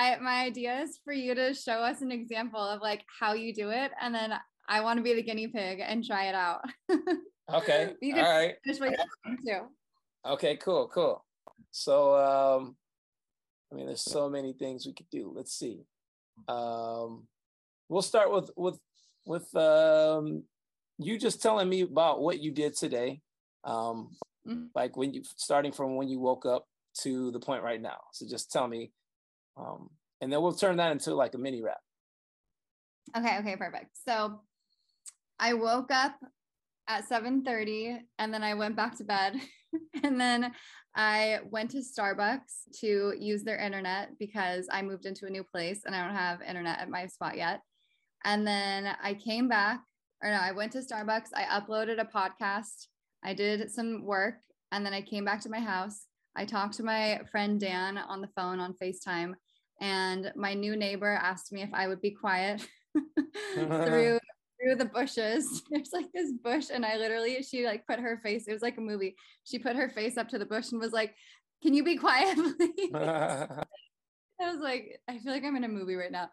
[0.00, 3.52] I, my idea is for you to show us an example of like how you
[3.52, 4.32] do it, and then
[4.66, 6.62] I want to be the guinea pig and try it out.
[7.52, 7.92] okay.
[8.00, 8.54] you can All right.
[8.64, 9.66] Finish what you're too.
[10.24, 10.56] Okay.
[10.56, 10.88] Cool.
[10.88, 11.22] Cool.
[11.70, 12.76] So, um,
[13.70, 15.32] I mean, there's so many things we could do.
[15.36, 15.82] Let's see.
[16.48, 17.26] Um,
[17.90, 18.78] we'll start with with
[19.26, 20.44] with um,
[20.96, 23.20] you just telling me about what you did today,
[23.64, 24.16] um,
[24.48, 24.64] mm-hmm.
[24.74, 26.64] like when you starting from when you woke up
[27.02, 27.98] to the point right now.
[28.12, 28.92] So just tell me,
[29.56, 31.80] um, and then we'll turn that into like a mini rap.
[33.16, 33.38] Okay.
[33.38, 33.56] Okay.
[33.56, 33.96] Perfect.
[34.06, 34.40] So
[35.38, 36.14] I woke up
[36.88, 39.40] at 7:30 and then I went back to bed
[40.02, 40.52] and then
[40.94, 45.82] I went to Starbucks to use their internet because I moved into a new place
[45.86, 47.60] and I don't have internet at my spot yet.
[48.24, 49.80] And then I came back,
[50.22, 51.28] or no, I went to Starbucks.
[51.34, 52.88] I uploaded a podcast.
[53.24, 54.34] I did some work.
[54.72, 56.06] And then I came back to my house.
[56.40, 59.34] I talked to my friend Dan on the phone on FaceTime.
[59.82, 62.66] And my new neighbor asked me if I would be quiet
[63.54, 64.18] through
[64.62, 65.62] through the bushes.
[65.70, 68.48] There's like this bush, and I literally she like put her face.
[68.48, 69.16] It was like a movie.
[69.44, 71.14] She put her face up to the bush and was like,
[71.62, 75.96] "Can you be quiet, please?" I was like, I feel like I'm in a movie
[75.96, 76.30] right now.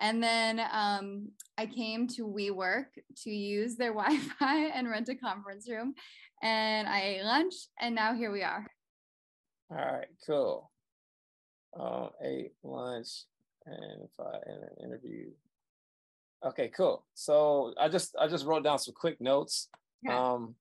[0.00, 2.88] And then um, I came to WeWork
[3.22, 5.94] to use their Wi Fi and rent a conference room.
[6.42, 8.66] And I ate lunch, and now here we are.
[9.70, 10.70] All right, cool.
[11.78, 13.08] Um, ate lunch
[13.66, 15.30] and if I in an interview.
[16.44, 17.04] Okay, cool.
[17.14, 19.68] So I just I just wrote down some quick notes.
[20.02, 20.32] Yeah.
[20.32, 20.54] Um,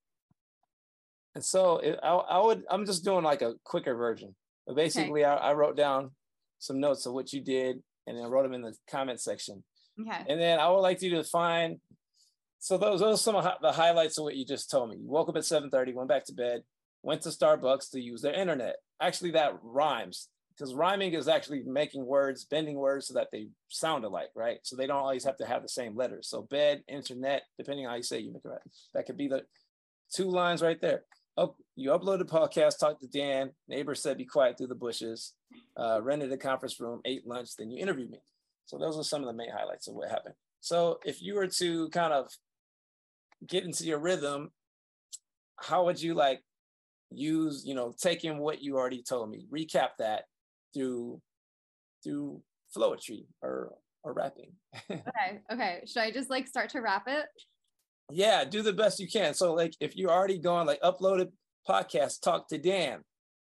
[1.35, 4.35] and so it, I, I would I'm just doing like a quicker version.
[4.65, 5.29] But basically, okay.
[5.29, 6.11] I, I wrote down
[6.59, 9.63] some notes of what you did and I wrote them in the comment section.
[9.99, 10.23] Okay.
[10.27, 11.79] And then I would like you to find.
[12.59, 14.97] So those, those are some of the highlights of what you just told me.
[14.97, 16.63] You woke up at 7:30, went back to bed,
[17.05, 18.77] went to Starbucks to use their internet.
[18.99, 24.03] Actually, that rhymes because rhyming is actually making words, bending words so that they sound
[24.05, 24.57] alike, right?
[24.63, 26.27] So they don't always have to have the same letters.
[26.29, 28.59] So bed, internet, depending on how you say, you make it right.
[28.93, 29.43] That could be the
[30.11, 31.03] two lines right there.
[31.37, 33.51] Up, you uploaded a podcast, talked to Dan.
[33.67, 35.33] Neighbor said, "Be quiet through the bushes."
[35.77, 38.19] Uh, rented a conference room, ate lunch, then you interviewed me.
[38.65, 40.35] So those are some of the main highlights of what happened.
[40.61, 42.29] So if you were to kind of
[43.45, 44.51] get into your rhythm,
[45.57, 46.41] how would you like
[47.11, 50.23] use, you know, taking what you already told me, recap that
[50.73, 51.21] through
[52.03, 52.41] through
[52.75, 54.51] flowetry or or rapping?
[54.91, 55.81] okay, okay.
[55.85, 57.25] Should I just like start to rap it?
[58.11, 61.29] yeah do the best you can so like if you're already going like uploaded
[61.67, 62.99] podcast talk to dan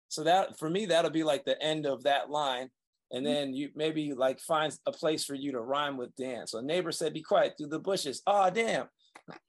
[0.07, 2.69] so that for me that'll be like the end of that line
[3.11, 3.33] and mm-hmm.
[3.33, 6.91] then you maybe like find a place for you to rhyme with dan so neighbor
[6.91, 8.87] said be quiet through the bushes oh damn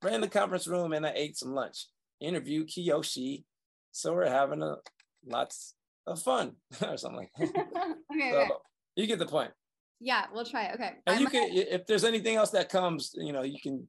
[0.03, 1.87] ran the conference room and i ate some lunch
[2.21, 3.45] interview kiyoshi
[3.93, 4.77] so we're having a
[5.27, 5.75] lots
[6.07, 6.53] of fun
[6.87, 8.51] or something like that okay, so, okay,
[8.97, 9.51] you get the point
[10.01, 10.75] yeah we'll try it.
[10.75, 13.89] okay and I'm you can if there's anything else that comes you know you can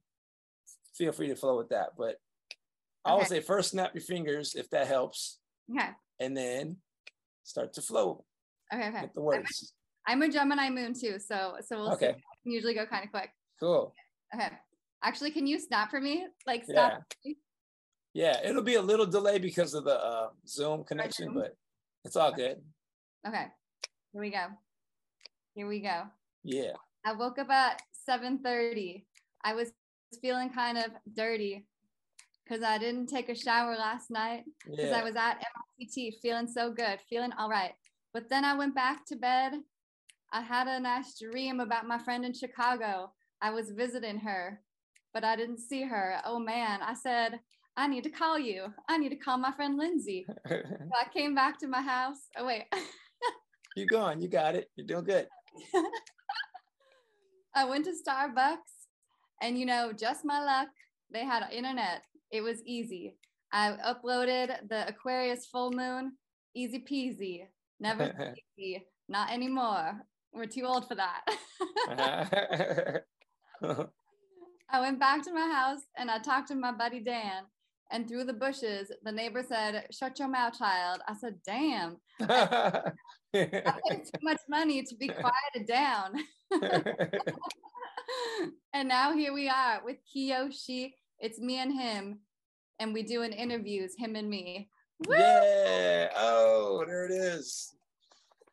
[1.00, 1.90] feel free to flow with that.
[1.96, 2.16] But
[3.04, 5.38] I would say first snap your fingers if that helps.
[5.74, 5.88] Okay.
[6.20, 6.76] And then
[7.42, 8.24] start to flow.
[8.72, 8.88] Okay.
[8.88, 9.02] Okay.
[9.02, 9.72] With the words.
[10.06, 12.16] I'm a, I'm a Gemini moon too, so so we'll okay.
[12.44, 13.30] usually go kind of quick.
[13.58, 13.94] Cool.
[14.34, 14.48] Okay.
[15.02, 16.26] Actually, can you snap for me?
[16.46, 17.02] Like stop.
[17.24, 17.32] Yeah.
[18.12, 21.56] Yeah, it'll be a little delay because of the uh, Zoom connection, but
[22.04, 22.60] it's all good.
[23.26, 23.46] Okay.
[24.12, 24.46] Here we go.
[25.54, 26.02] Here we go.
[26.42, 26.72] Yeah.
[27.04, 29.04] I woke up at 7:30.
[29.44, 29.72] I was
[30.20, 31.66] feeling kind of dirty
[32.44, 35.00] because I didn't take a shower last night because yeah.
[35.00, 35.44] I was at
[35.78, 37.72] MIT feeling so good, feeling all right.
[38.12, 39.52] But then I went back to bed.
[40.32, 43.12] I had a nice dream about my friend in Chicago.
[43.40, 44.60] I was visiting her,
[45.14, 46.16] but I didn't see her.
[46.24, 47.40] Oh man, I said,
[47.80, 48.66] I need to call you.
[48.90, 50.26] I need to call my friend Lindsay.
[50.46, 50.54] So
[51.00, 52.18] I came back to my house.
[52.36, 52.64] Oh, wait.
[53.76, 54.20] you going.
[54.20, 54.68] You got it.
[54.76, 55.26] You're doing good.
[57.54, 58.58] I went to Starbucks
[59.40, 60.68] and, you know, just my luck,
[61.10, 62.02] they had internet.
[62.30, 63.16] It was easy.
[63.50, 66.12] I uploaded the Aquarius full moon,
[66.54, 67.46] easy peasy.
[67.80, 68.84] Never easy.
[69.08, 70.02] Not anymore.
[70.34, 71.22] We're too old for that.
[74.70, 77.44] I went back to my house and I talked to my buddy Dan.
[77.92, 81.00] And through the bushes, the neighbor said, Shut your mouth, child.
[81.08, 81.96] I said, Damn.
[82.20, 82.92] I
[83.32, 86.14] paid too much money to be quieted down.
[88.72, 90.94] and now here we are with Kiyoshi.
[91.18, 92.20] It's me and him.
[92.78, 94.70] And we doing interviews, him and me.
[95.06, 95.16] Woo!
[95.16, 96.10] Yeah.
[96.16, 97.74] Oh, there it is.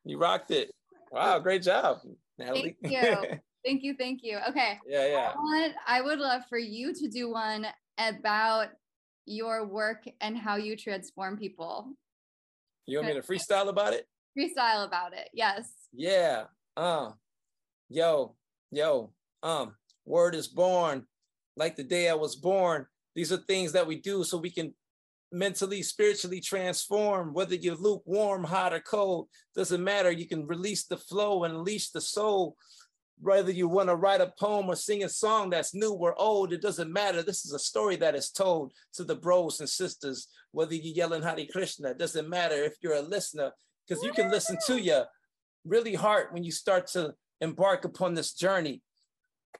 [0.03, 0.71] You rocked it.
[1.11, 1.99] Wow, great job,
[2.37, 2.75] Natalie.
[2.81, 3.39] Thank you.
[3.65, 3.95] thank you.
[3.97, 4.39] Thank you.
[4.49, 4.79] Okay.
[4.87, 5.31] Yeah, yeah.
[5.33, 8.69] I, want, I would love for you to do one about
[9.27, 11.93] your work and how you transform people.
[12.85, 14.07] You want me to freestyle about it?
[14.37, 15.29] Freestyle about it.
[15.33, 15.69] Yes.
[15.93, 16.45] Yeah.
[16.77, 17.13] Um,
[17.89, 18.35] yo,
[18.71, 19.11] yo,
[19.43, 21.05] um, word is born
[21.57, 22.85] like the day I was born.
[23.15, 24.73] These are things that we do so we can
[25.31, 30.11] mentally, spiritually transform, whether you're lukewarm, hot, or cold, doesn't matter.
[30.11, 32.55] You can release the flow and unleash the soul.
[33.19, 36.53] Whether you want to write a poem or sing a song that's new or old,
[36.53, 37.23] it doesn't matter.
[37.23, 40.27] This is a story that is told to the bros and sisters.
[40.51, 43.51] Whether you're yelling Hare Krishna, it doesn't matter if you're a listener,
[43.87, 45.01] because you can listen to you
[45.65, 48.81] really hard when you start to embark upon this journey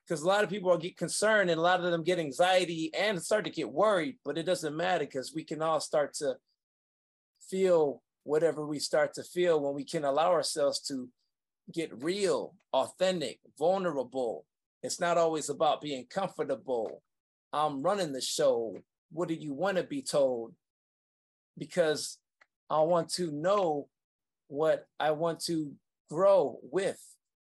[0.08, 3.22] because a lot of people get concerned and a lot of them get anxiety and
[3.22, 6.36] start to get worried, but it doesn't matter because we can all start to
[7.50, 11.10] feel whatever we start to feel when we can allow ourselves to
[11.71, 14.45] get real, authentic, vulnerable.
[14.84, 17.01] It's not always about being comfortable.
[17.51, 18.75] I'm running the show.
[19.12, 20.53] What do you want to be told?
[21.58, 22.17] Because
[22.69, 23.88] I want to know
[24.47, 25.73] what I want to
[26.10, 27.01] grow with.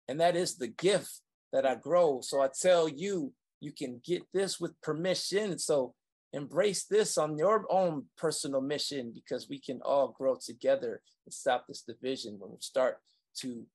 [0.08, 1.22] And that is the gift
[1.54, 2.22] that I grow.
[2.22, 5.60] So I tell you, you can get this with permission.
[5.60, 5.94] So
[6.34, 11.66] embrace this on your own personal mission because we can all grow together and stop
[11.68, 12.98] this division when we start
[13.38, 13.66] to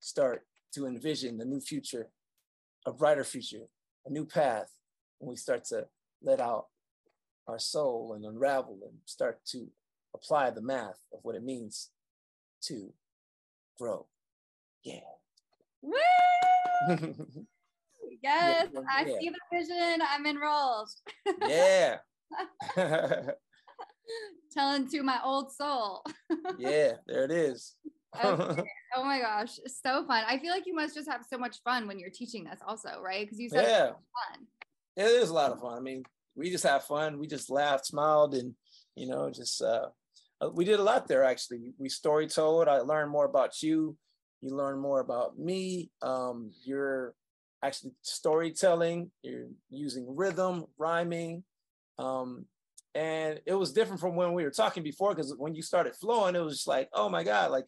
[0.00, 0.42] start
[0.74, 2.08] to envision the new future,
[2.86, 3.66] a brighter future,
[4.04, 4.70] a new path.
[5.18, 5.86] When we start to
[6.22, 6.66] let out
[7.48, 9.68] our soul and unravel and start to
[10.14, 11.90] apply the math of what it means
[12.62, 12.92] to
[13.78, 14.06] grow.
[14.82, 15.00] Yeah.
[15.82, 15.94] Woo!
[18.22, 20.00] yes, yeah, I see the vision.
[20.08, 20.90] I'm enrolled.
[21.46, 21.98] yeah.
[24.52, 26.02] Telling to my old soul.
[26.58, 27.74] yeah, there it is.
[28.24, 28.62] Okay.
[28.96, 30.24] Oh my gosh, so fun.
[30.26, 32.98] I feel like you must just have so much fun when you're teaching this also,
[33.02, 33.26] right?
[33.26, 33.86] Because you said yeah.
[33.88, 34.46] fun.
[34.96, 35.76] Yeah, it is a lot of fun.
[35.76, 36.02] I mean,
[36.34, 37.18] we just have fun.
[37.18, 38.54] We just laughed, smiled, and
[38.94, 39.88] you know, just uh,
[40.40, 41.74] uh we did a lot there actually.
[41.76, 42.68] We story told.
[42.68, 43.98] I learned more about you
[44.40, 45.90] you learn more about me.
[46.02, 47.14] Um, you're
[47.62, 51.44] actually storytelling, you're using rhythm, rhyming.
[51.98, 52.46] Um,
[52.94, 56.34] and it was different from when we were talking before because when you started flowing,
[56.34, 57.66] it was just like, oh my God, like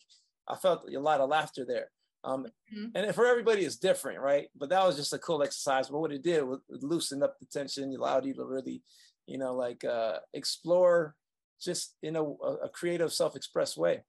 [0.49, 1.91] I felt a lot of laughter there.
[2.25, 2.87] Um, mm-hmm.
[2.95, 4.49] And for everybody, it's different, right?
[4.57, 5.89] But that was just a cool exercise.
[5.89, 8.83] But what it did was it loosened up the tension, allowed you to really,
[9.27, 11.15] you know, like uh, explore
[11.61, 14.03] just in a, a creative, self-expressed way.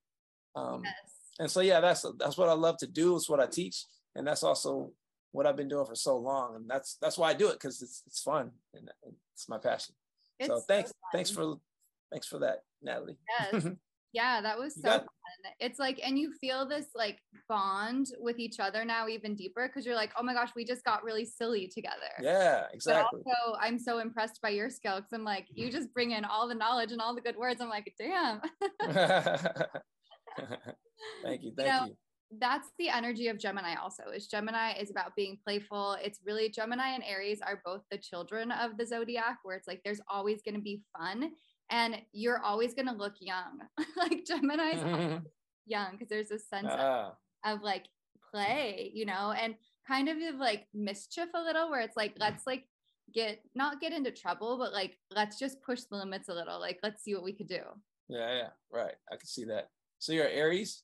[0.55, 3.15] Um, yes and so yeah, that's that's what I love to do.
[3.15, 4.91] It's what I teach, and that's also
[5.31, 6.57] what I've been doing for so long.
[6.57, 8.91] And that's that's why I do it because it's it's fun and
[9.33, 9.95] it's my passion.
[10.37, 11.55] It's so thanks so thanks for
[12.11, 13.17] thanks for that, Natalie.
[13.53, 13.67] Yes.
[14.13, 15.05] yeah, that was so fun.
[15.59, 19.85] It's like, and you feel this like bond with each other now even deeper because
[19.85, 21.95] you're like, oh my gosh, we just got really silly together.
[22.21, 23.21] Yeah, exactly.
[23.23, 26.25] But also, I'm so impressed by your skill because I'm like, you just bring in
[26.25, 27.61] all the knowledge and all the good words.
[27.61, 28.41] I'm like, damn.
[28.81, 29.53] thank you.
[31.23, 31.95] Thank you, know, you.
[32.39, 34.03] That's the energy of Gemini also.
[34.13, 35.97] Is Gemini is about being playful.
[36.03, 39.81] It's really Gemini and Aries are both the children of the zodiac where it's like
[39.85, 41.31] there's always going to be fun
[41.69, 43.59] and you're always going to look young.
[43.97, 45.17] like Gemini's mm-hmm.
[45.65, 47.13] young because there's a sense of, ah.
[47.45, 47.85] of like
[48.31, 49.55] play, you know, and
[49.87, 52.63] kind of like mischief a little where it's like let's like
[53.11, 56.77] get not get into trouble but like let's just push the limits a little like
[56.83, 57.61] let's see what we could do
[58.07, 60.83] yeah yeah right i can see that so you're Aries?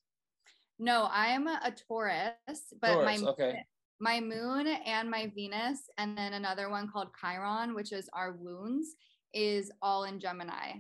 [0.77, 2.33] No, I'm a Taurus,
[2.81, 3.65] but Taurus, my okay.
[4.01, 8.95] my moon and my Venus, and then another one called Chiron, which is our wounds,
[9.36, 10.71] is all in Gemini.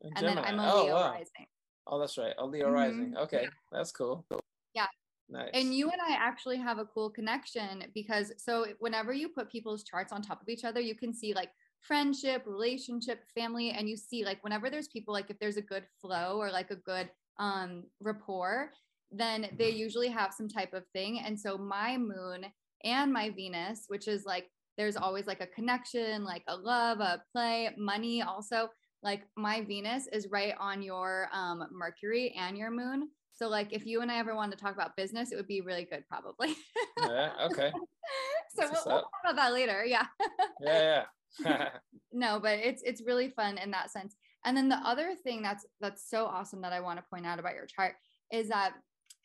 [0.00, 0.34] In and Gemini.
[0.34, 1.12] then I'm a oh, Leo wow.
[1.12, 1.46] rising.
[1.86, 2.34] Oh, that's right.
[2.38, 2.74] A Leo mm-hmm.
[2.74, 3.16] rising.
[3.16, 3.48] Okay, yeah.
[3.70, 4.26] that's cool.
[4.74, 4.86] Yeah.
[5.28, 5.50] Nice.
[5.54, 9.84] And you and I actually have a cool connection because so whenever you put people's
[9.84, 13.96] charts on top of each other, you can see like friendship, relationship, family, and you
[13.96, 17.10] see like whenever there's people, like if there's a good flow or like a good
[17.38, 18.72] um, rapport,
[19.10, 21.20] then they usually have some type of thing.
[21.20, 22.46] And so my moon
[22.84, 27.22] and my Venus, which is like there's always like a connection, like a love, a
[27.32, 28.68] play, money also.
[29.02, 33.08] Like my Venus is right on your um, Mercury and your moon.
[33.34, 35.62] So like if you and I ever wanted to talk about business, it would be
[35.62, 36.54] really good probably.
[36.98, 37.72] yeah, okay.
[38.54, 39.84] so we'll, we'll, talk about that later.
[39.84, 40.06] Yeah.
[40.60, 41.04] yeah,
[41.38, 41.68] yeah.
[42.12, 44.14] no, but it's it's really fun in that sense.
[44.44, 47.38] And then the other thing that's that's so awesome that I want to point out
[47.38, 47.94] about your chart
[48.30, 48.74] is that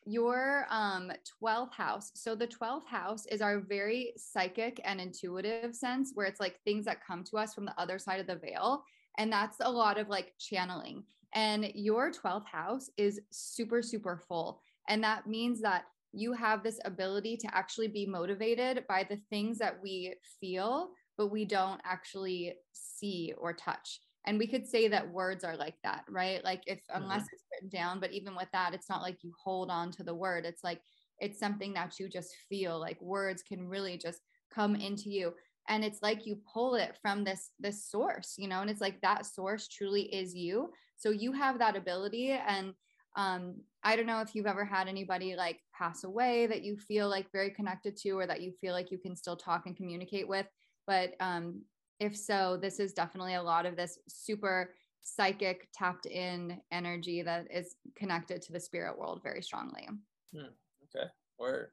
[0.06, 1.10] your um
[1.42, 2.12] 12th house.
[2.14, 6.84] So the 12th house is our very psychic and intuitive sense where it's like things
[6.86, 8.84] that come to us from the other side of the veil
[9.18, 11.02] and that's a lot of like channeling.
[11.34, 14.60] And your 12th house is super super full.
[14.88, 19.58] And that means that you have this ability to actually be motivated by the things
[19.58, 25.10] that we feel but we don't actually see or touch and we could say that
[25.10, 26.42] words are like that right?
[26.44, 27.28] Like if unless mm-hmm.
[27.32, 30.14] it's written down but even with that it's not like you hold on to the
[30.14, 30.44] word.
[30.44, 30.80] It's like
[31.18, 34.20] it's something that you just feel like words can really just
[34.52, 35.32] come into you.
[35.68, 39.00] And it's like you pull it from this this source you know and it's like
[39.00, 40.70] that source truly is you.
[40.96, 42.30] So you have that ability.
[42.30, 42.74] And
[43.16, 47.08] um i don't know if you've ever had anybody like pass away that you feel
[47.08, 50.28] like very connected to or that you feel like you can still talk and communicate
[50.28, 50.46] with
[50.86, 51.60] but um
[52.00, 57.46] if so, this is definitely a lot of this super psychic tapped in energy that
[57.50, 59.88] is connected to the spirit world very strongly.
[60.32, 60.48] Hmm.
[60.84, 61.06] Okay.
[61.38, 61.68] Word.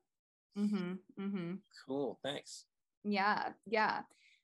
[0.57, 0.93] Mm-hmm.
[1.19, 1.53] Mm-hmm.
[1.87, 2.19] Cool.
[2.23, 2.65] Thanks.
[3.03, 3.49] Yeah.
[3.65, 4.01] Yeah.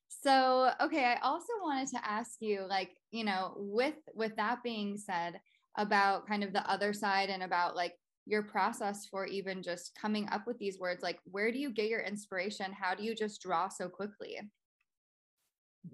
[0.08, 4.98] So, okay, I also wanted to ask you like, you know, with with that being
[4.98, 5.40] said
[5.78, 7.94] about kind of the other side and about like
[8.26, 11.90] your process for even just coming up with these words, like where do you get
[11.90, 12.72] your inspiration?
[12.74, 14.40] How do you just draw so quickly?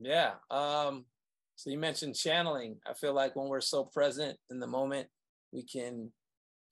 [0.01, 0.33] Yeah.
[0.49, 1.05] Um,
[1.55, 2.77] so you mentioned channeling.
[2.87, 5.07] I feel like when we're so present in the moment,
[5.51, 6.11] we can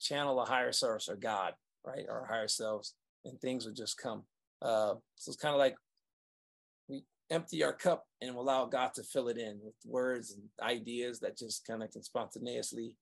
[0.01, 1.53] channel a higher source or God,
[1.85, 2.05] right?
[2.09, 2.95] Or higher selves,
[3.25, 4.23] and things would just come.
[4.61, 5.75] Uh, so it's kind of like
[6.89, 11.19] we empty our cup and allow God to fill it in with words and ideas
[11.19, 12.95] that just kind of can spontaneously,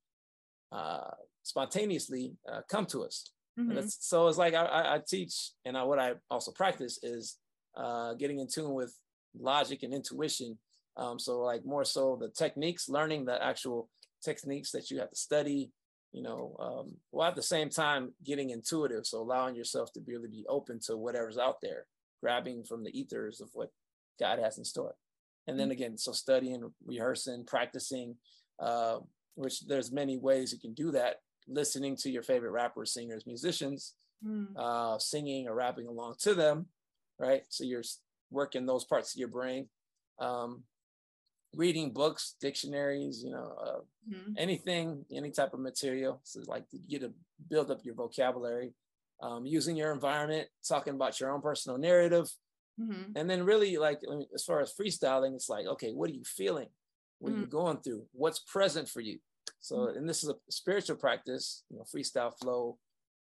[0.71, 1.11] uh,
[1.43, 3.31] spontaneously uh, come to us.
[3.59, 3.85] Mm-hmm.
[3.85, 7.37] so it's like I, I teach, and I, what I also practice is
[7.75, 8.95] uh, getting in tune with
[9.39, 10.57] logic and intuition.
[10.97, 13.89] Um, so like more so the techniques, learning the actual
[14.23, 15.71] techniques that you have to study,
[16.11, 19.05] you know, um, while at the same time getting intuitive.
[19.05, 21.85] So allowing yourself to really be open to whatever's out there,
[22.21, 23.71] grabbing from the ethers of what
[24.19, 24.95] God has in store.
[25.47, 25.73] And then mm.
[25.73, 28.15] again, so studying, rehearsing, practicing,
[28.59, 28.99] uh,
[29.35, 31.17] which there's many ways you can do that.
[31.47, 34.47] Listening to your favorite rappers, singers, musicians, mm.
[34.55, 36.67] uh, singing or rapping along to them,
[37.17, 37.43] right?
[37.49, 37.83] So you're
[38.31, 39.67] working those parts of your brain.
[40.19, 40.63] Um,
[41.53, 43.79] reading books, dictionaries, you know, uh,
[44.09, 44.33] mm-hmm.
[44.37, 46.21] anything, any type of material.
[46.23, 47.11] So like to get to
[47.49, 48.73] build up your vocabulary,
[49.21, 52.31] um, using your environment, talking about your own personal narrative.
[52.79, 53.17] Mm-hmm.
[53.17, 53.99] And then really like,
[54.33, 56.69] as far as freestyling, it's like, okay, what are you feeling?
[57.19, 57.39] What mm-hmm.
[57.39, 58.05] are you going through?
[58.13, 59.19] What's present for you?
[59.59, 59.97] So, mm-hmm.
[59.97, 62.77] and this is a spiritual practice, you know, freestyle flow,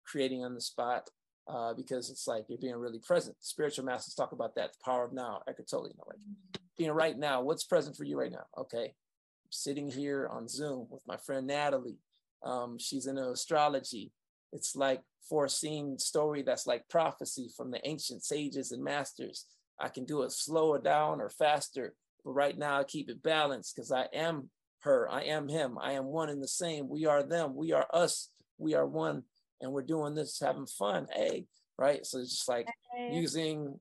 [0.05, 1.09] creating on the spot
[1.47, 3.35] uh, because it's like you're being really present.
[3.39, 6.91] Spiritual masters talk about that, the power of now, Eckhart Tolle, you know, like being
[6.91, 7.41] right now.
[7.41, 8.45] What's present for you right now?
[8.57, 11.99] Okay, I'm sitting here on Zoom with my friend Natalie.
[12.43, 14.11] Um, she's into astrology.
[14.51, 19.45] It's like foreseen story that's like prophecy from the ancient sages and masters.
[19.79, 21.93] I can do it slower down or faster,
[22.23, 24.49] but right now I keep it balanced because I am
[24.81, 26.87] her, I am him, I am one and the same.
[26.87, 29.23] We are them, we are us, we are one
[29.61, 31.45] and we're doing this having fun hey
[31.77, 32.05] right?
[32.05, 33.13] So it's just like hey.
[33.13, 33.79] using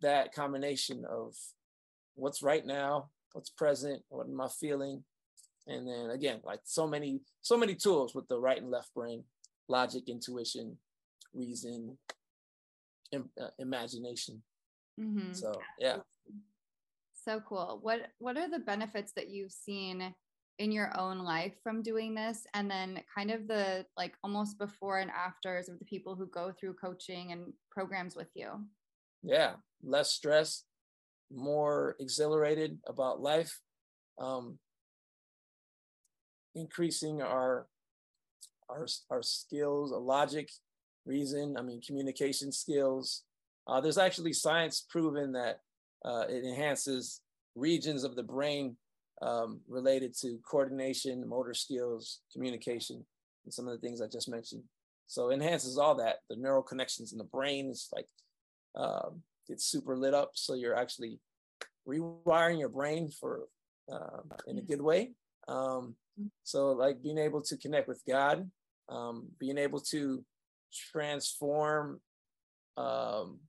[0.00, 1.34] that combination of
[2.14, 5.04] what's right now what's present what am i feeling?
[5.66, 9.24] And then again like so many so many tools with the right and left brain
[9.68, 10.76] logic intuition
[11.32, 11.96] reason
[13.12, 14.42] Im- uh, imagination.
[15.00, 15.32] Mm-hmm.
[15.32, 15.98] so yeah.
[17.24, 17.78] So cool.
[17.82, 20.14] What what are the benefits that you've seen
[20.60, 24.98] in your own life from doing this and then kind of the like almost before
[24.98, 28.60] and afters of the people who go through coaching and programs with you?
[29.22, 30.64] Yeah less stress
[31.32, 33.60] more exhilarated about life
[34.20, 34.58] um,
[36.54, 37.66] increasing our
[38.68, 40.50] our our skills logic
[41.06, 43.22] reason i mean communication skills.
[43.66, 45.60] Uh, there's actually science proven that
[46.04, 47.20] uh, it enhances
[47.54, 48.76] regions of the brain
[49.22, 53.04] um, related to coordination, motor skills, communication,
[53.44, 54.62] and some of the things I just mentioned.
[55.06, 56.16] So enhances all that.
[56.28, 58.06] The neural connections in the brain is like
[58.76, 60.30] um, it's super lit up.
[60.34, 61.18] So you're actually
[61.86, 63.48] rewiring your brain for
[63.92, 65.12] uh, in a good way.
[65.48, 65.96] Um,
[66.44, 68.48] so like being able to connect with God,
[68.88, 70.24] um, being able to
[70.92, 72.00] transform
[72.76, 73.40] um,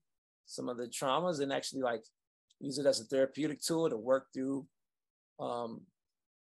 [0.45, 2.03] some of the traumas and actually like
[2.59, 4.65] use it as a therapeutic tool to work through
[5.41, 5.81] um,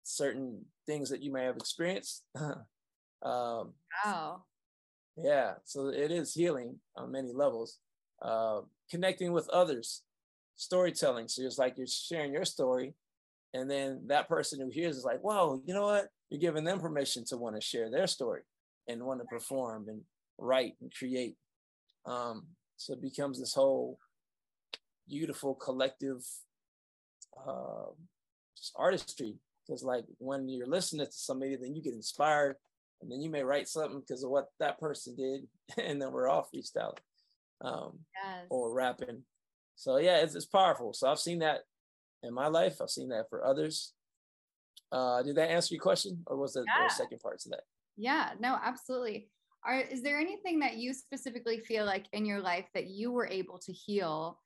[0.03, 2.23] certain things that you may have experienced.
[3.21, 3.73] um,
[4.03, 4.43] Wow.
[5.15, 7.77] yeah, so it is healing on many levels.
[8.21, 10.03] Uh, connecting with others,
[10.55, 11.27] storytelling.
[11.27, 12.93] So it's like you're sharing your story,
[13.53, 16.09] and then that person who hears is like, "Whoa, you know what?
[16.29, 18.41] You're giving them permission to want to share their story
[18.87, 20.01] and want to perform and
[20.37, 21.35] write and create."
[22.05, 23.99] Um, so it becomes this whole
[25.07, 26.23] beautiful collective
[27.47, 27.91] uh,
[28.75, 29.35] artistry.
[29.65, 32.55] Because like when you're listening to somebody, then you get inspired
[33.01, 35.47] and then you may write something because of what that person did,
[35.83, 36.97] and then we're all freestyling
[37.61, 38.47] um, Yes.
[38.49, 39.23] or rapping.
[39.75, 40.93] So yeah, it's, it's powerful.
[40.93, 41.61] So I've seen that
[42.23, 42.81] in my life.
[42.81, 43.93] I've seen that for others.
[44.91, 46.87] Uh, did that answer your question, or was there, Yeah.
[46.89, 47.61] second part to that?
[47.97, 49.29] Yeah, no, absolutely.
[49.63, 53.27] Are is there anything that you specifically feel like in your life that you were
[53.27, 54.39] able to heal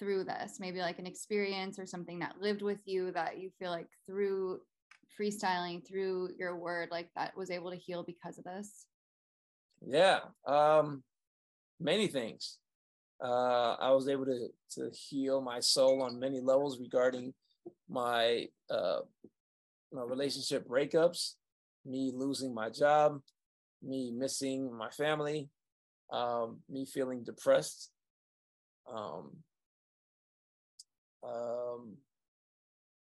[0.00, 0.58] through this?
[0.58, 4.60] Maybe like an experience or something that lived with you that you feel like through
[5.20, 8.86] freestyling, through your word, like that was able to heal because of this?
[9.86, 11.04] Yeah, um,
[11.78, 12.58] many things.
[13.22, 17.34] Uh, I was able to to heal my soul on many levels regarding
[17.88, 19.00] my uh,
[19.92, 21.34] my relationship breakups,
[21.84, 23.20] me losing my job,
[23.82, 25.50] me missing my family,
[26.10, 27.90] um, me feeling depressed,
[28.90, 29.32] um,
[31.22, 31.96] um,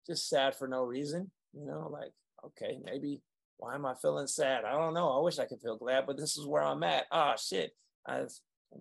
[0.06, 1.30] just sad for no reason.
[1.52, 2.12] You know, like
[2.44, 3.22] okay, maybe
[3.60, 4.64] why am I feeling sad?
[4.64, 5.10] I don't know.
[5.10, 7.04] I wish I could feel glad, but this is where I'm at.
[7.12, 7.72] Ah, shit.
[8.06, 8.22] I,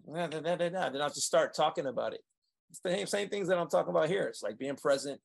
[0.07, 0.89] da, da, da.
[0.89, 2.22] Then I'll just start talking about it.
[2.70, 4.24] It's the same, same things that I'm talking about here.
[4.24, 5.20] It's like being present,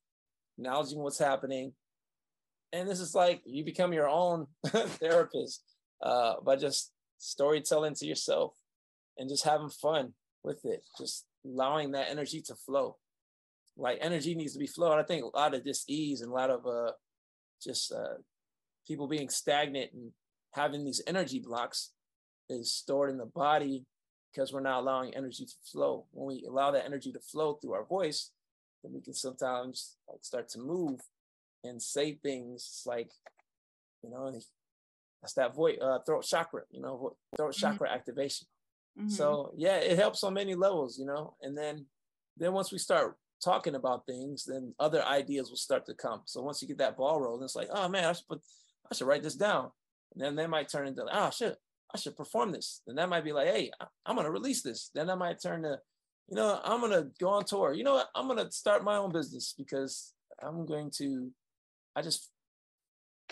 [0.57, 1.73] acknowledging what's happening.
[2.73, 5.63] And this is like you become your own therapist
[6.03, 8.53] uh, by just storytelling to yourself
[9.17, 12.97] and just having fun with it, just allowing that energy to flow.
[13.77, 14.97] Like energy needs to be flowed.
[14.99, 16.91] I think a lot of dis ease and a lot of uh,
[17.61, 18.15] just uh,
[18.87, 20.11] people being stagnant and
[20.53, 21.91] having these energy blocks
[22.49, 23.85] is stored in the body
[24.31, 26.05] because we're not allowing energy to flow.
[26.11, 28.31] When we allow that energy to flow through our voice,
[28.83, 30.99] then we can sometimes like start to move
[31.63, 33.11] and say things like,
[34.03, 34.31] you know,
[35.21, 37.59] that's that voice, uh, throat chakra, you know, throat Mhm.
[37.59, 38.47] chakra activation.
[38.97, 39.09] Mhm.
[39.11, 41.35] So yeah, it helps on many levels, you know.
[41.41, 41.87] And then
[42.37, 46.21] then once we start talking about things, then other ideas will start to come.
[46.25, 48.41] So once you get that ball rolling, it's like, oh man, I should put
[48.91, 49.69] I should write this down.
[50.13, 51.55] And then they might turn into, oh shit,
[51.93, 52.81] I should perform this.
[52.85, 53.71] Then that might be like, hey,
[54.05, 54.89] I'm gonna release this.
[54.93, 55.79] Then that might turn to,
[56.27, 57.73] you know, I'm gonna go on tour.
[57.73, 58.09] You know what?
[58.15, 61.31] I'm gonna start my own business because I'm going to,
[61.95, 62.31] I just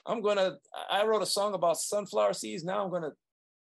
[0.06, 0.58] I'm gonna
[0.90, 2.64] I wrote a song about sunflower seeds.
[2.64, 3.14] Now I'm gonna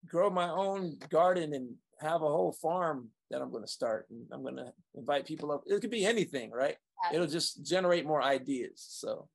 [0.07, 1.75] grow my own garden and
[2.05, 4.07] have a whole farm that I'm gonna start.
[4.11, 5.65] And I'm gonna invite people up.
[5.67, 6.77] It could be anything, right?
[7.05, 7.15] Yes.
[7.15, 8.85] It'll just generate more ideas.
[8.89, 9.29] So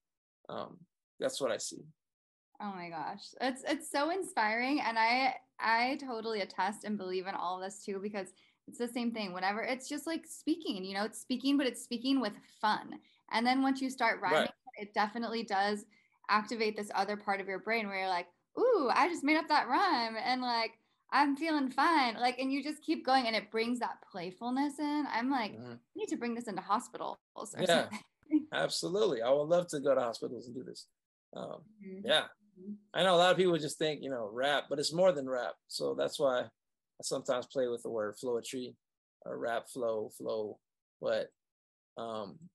[0.50, 0.78] um,
[1.20, 1.84] that's what I see.
[2.62, 3.24] Oh my gosh.
[3.40, 7.84] It's it's so inspiring and I I totally attest and believe in all of this
[7.86, 8.34] too because
[8.68, 9.34] it's the same thing.
[9.34, 13.00] Whenever it's just like speaking, you know, it's speaking but it's speaking with fun.
[13.32, 14.32] And then once you start Right.
[14.32, 15.86] rhyming, it definitely does
[16.30, 18.28] activate this other part of your brain where you're like,
[18.60, 20.79] "Ooh, I just made up that rhyme and like
[21.12, 25.08] I'm feeling fine." Like and you just keep going and it brings that playfulness in.
[25.12, 25.76] I'm like, Mhm.
[25.76, 27.90] I need to bring this into hospitals or Yeah.
[27.90, 28.00] something.
[28.54, 29.22] Absolutely.
[29.22, 30.88] I would love to go to hospitals and do this.
[31.36, 32.02] Um, Mhm.
[32.06, 32.28] yeah.
[32.94, 35.30] I know a lot of people just think, you know, rap, but it's more than
[35.30, 35.56] rap.
[35.68, 38.76] So that's why I sometimes play with the word flowetry
[39.22, 40.60] or rap flow, flow.
[41.00, 41.32] But
[41.98, 42.50] um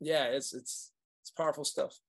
[0.00, 0.92] yeah, it's it's
[1.22, 2.00] it's powerful stuff.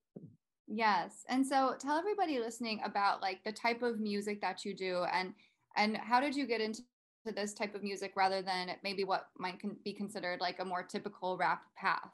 [0.67, 1.25] Yes.
[1.27, 5.33] And so tell everybody listening about like the type of music that you do and
[5.75, 6.81] and how did you get into
[7.25, 10.83] this type of music rather than maybe what might con- be considered like a more
[10.83, 12.09] typical rap path?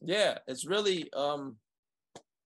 [0.00, 1.56] Yeah, it's really um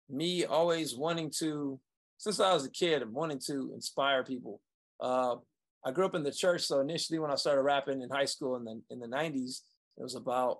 [0.09, 1.79] me always wanting to
[2.19, 4.61] since I was a kid wanting to inspire people.
[5.01, 5.37] Uh
[5.85, 8.57] I grew up in the church, so initially when I started rapping in high school
[8.57, 9.63] in the in the 90s,
[9.99, 10.59] it was about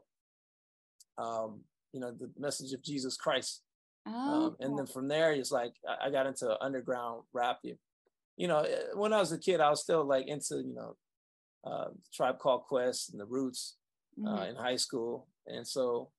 [1.17, 1.61] um
[1.93, 3.63] you know the message of Jesus Christ.
[4.07, 7.61] Oh, Um, and then from there, it's like I got into underground rap.
[8.37, 10.97] You know, eh, when I was a kid, I was still like into you know,
[11.65, 13.77] uh, Tribe Called Quest and the Roots
[14.27, 14.51] uh, mhm.
[14.51, 16.11] in high school, and so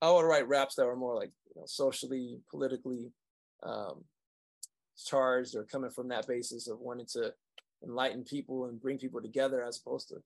[0.00, 3.12] I would write raps that were more like you know, socially, politically
[3.62, 4.04] um,
[5.06, 7.32] charged, or coming from that basis of wanting to
[7.84, 10.16] enlighten people and bring people together, as opposed to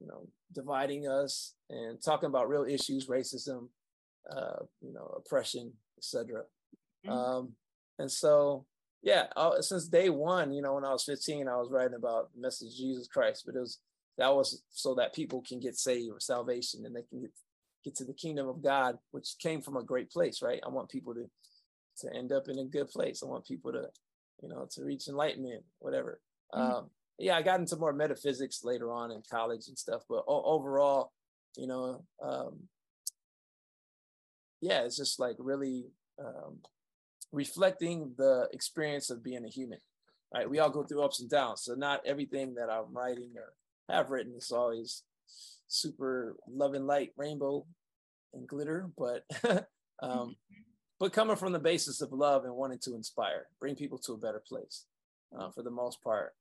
[0.00, 3.68] you know, dividing us and talking about real issues, racism,
[4.30, 6.42] uh, you know, oppression, etc.
[7.06, 7.10] Mm-hmm.
[7.10, 7.52] Um,
[7.98, 8.66] and so,
[9.02, 12.32] yeah, I, since day one, you know, when I was 15, I was writing about
[12.34, 13.78] the message of Jesus Christ, but it was
[14.16, 17.32] that was so that people can get saved or salvation and they can get
[17.84, 20.60] get to the kingdom of God, which came from a great place, right?
[20.64, 21.28] I want people to
[21.98, 23.22] to end up in a good place.
[23.22, 23.86] I want people to,
[24.42, 26.20] you know, to reach enlightenment, whatever.
[26.52, 26.72] Mm-hmm.
[26.72, 30.42] Um, yeah, I got into more metaphysics later on in college and stuff, but o-
[30.44, 31.12] overall,
[31.56, 32.58] you know, um,
[34.64, 35.84] yeah, it's just like really
[36.18, 36.56] um,
[37.32, 39.78] reflecting the experience of being a human.
[40.34, 43.52] Right, we all go through ups and downs, so not everything that I'm writing or
[43.94, 45.02] have written is always
[45.68, 47.66] super love and light, rainbow
[48.32, 49.24] and glitter, but
[50.02, 50.34] um,
[50.98, 54.18] but coming from the basis of love and wanting to inspire, bring people to a
[54.18, 54.86] better place.
[55.38, 56.32] Uh, for the most part,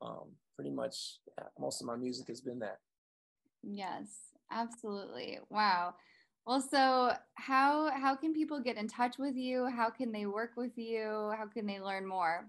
[0.00, 2.78] um, pretty much yeah, most of my music has been that.
[3.62, 4.06] Yes,
[4.50, 5.40] absolutely.
[5.50, 5.94] Wow.
[6.46, 9.68] Well, so how how can people get in touch with you?
[9.68, 11.32] How can they work with you?
[11.36, 12.48] How can they learn more?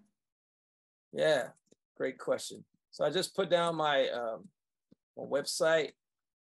[1.11, 1.49] Yeah,
[1.95, 2.63] great question.
[2.91, 4.47] So I just put down my um,
[5.15, 5.91] my website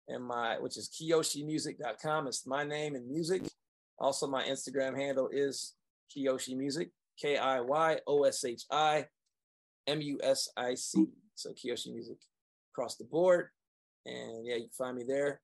[0.08, 2.28] and my which is kiyoshimusic.com.
[2.28, 3.44] It's my name and music.
[4.00, 5.76] Also, my Instagram handle is
[6.16, 6.90] Kiyoshi Music,
[7.20, 9.06] K I Y O S H I
[9.88, 11.06] M U S I C.
[11.36, 12.18] So Kiyoshi Music
[12.74, 13.50] across the board.
[14.06, 15.42] And yeah, you can find me there.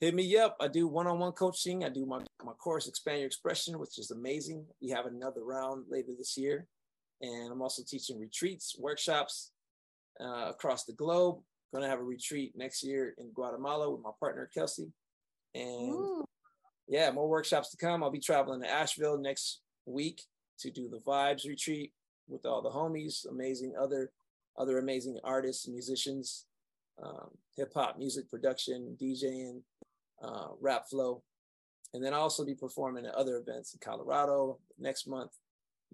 [0.00, 0.56] Hit me up.
[0.60, 1.84] I do one-on-one coaching.
[1.84, 4.64] I do my, my course, Expand Your Expression, which is amazing.
[4.80, 6.66] We have another round later this year.
[7.20, 9.52] And I'm also teaching retreats, workshops
[10.18, 11.40] uh, across the globe.
[11.72, 14.90] Going to have a retreat next year in Guatemala with my partner, Kelsey.
[15.54, 16.24] And Ooh
[16.90, 18.02] yeah, more workshops to come.
[18.02, 20.22] I'll be traveling to Asheville next week
[20.58, 21.92] to do the Vibes retreat
[22.28, 24.10] with all the homies, amazing other
[24.58, 26.46] other amazing artists, musicians,
[27.02, 29.62] um, hip hop music production, DJing,
[30.22, 31.22] uh, rap flow,
[31.94, 35.32] and then I'll also be performing at other events in Colorado next month,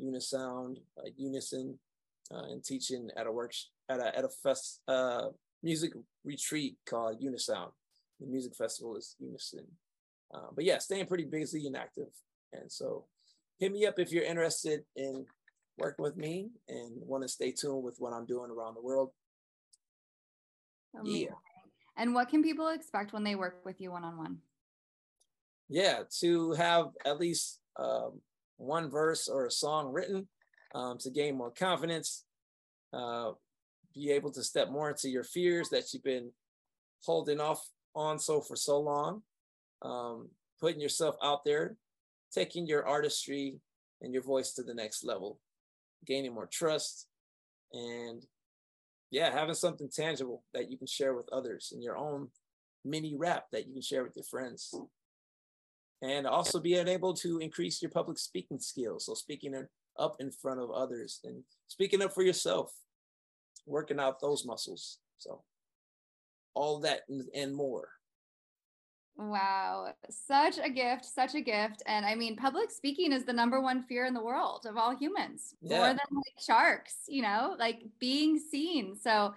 [0.01, 1.79] Unisound, uh, Unison,
[2.33, 3.53] uh, and teaching at a work
[3.89, 5.29] at a at a fest uh,
[5.63, 5.93] music
[6.25, 7.71] retreat called Unisound.
[8.21, 9.67] The music festival is Unison
[10.35, 12.09] um, but yeah, staying pretty busy and active.
[12.53, 13.05] And so
[13.59, 15.25] hit me up if you're interested in
[15.79, 19.11] working with me and want to stay tuned with what I'm doing around the world.
[21.05, 21.29] Yeah.
[21.97, 24.39] And what can people expect when they work with you one on one?
[25.69, 28.21] Yeah, to have at least um,
[28.57, 30.29] one verse or a song written
[30.75, 32.25] um, to gain more confidence,
[32.93, 33.33] uh,
[33.95, 36.31] be able to step more into your fears that you've been
[37.03, 39.23] holding off on so for so long,
[39.83, 40.29] um,
[40.61, 41.77] putting yourself out there,
[42.33, 43.57] taking your artistry
[44.03, 45.41] and your voice to the next level,
[46.07, 47.07] gaining more trust,
[47.73, 48.25] and
[49.11, 52.29] yeah, having something tangible that you can share with others in your own
[52.85, 54.75] mini rap that you can share with your friends.
[56.03, 59.07] And also being able to increase your public speaking skills.
[59.07, 59.55] So speaking
[59.99, 62.73] up in front of others and speaking up for yourself,
[63.65, 64.99] working out those muscles.
[65.19, 65.43] So
[66.55, 67.03] all that
[67.35, 67.89] and more.
[69.19, 71.83] Wow, such a gift, such a gift.
[71.87, 74.95] And I mean, public speaking is the number one fear in the world of all
[74.95, 75.79] humans, yeah.
[75.79, 78.95] more than like sharks, you know, like being seen.
[78.95, 79.35] So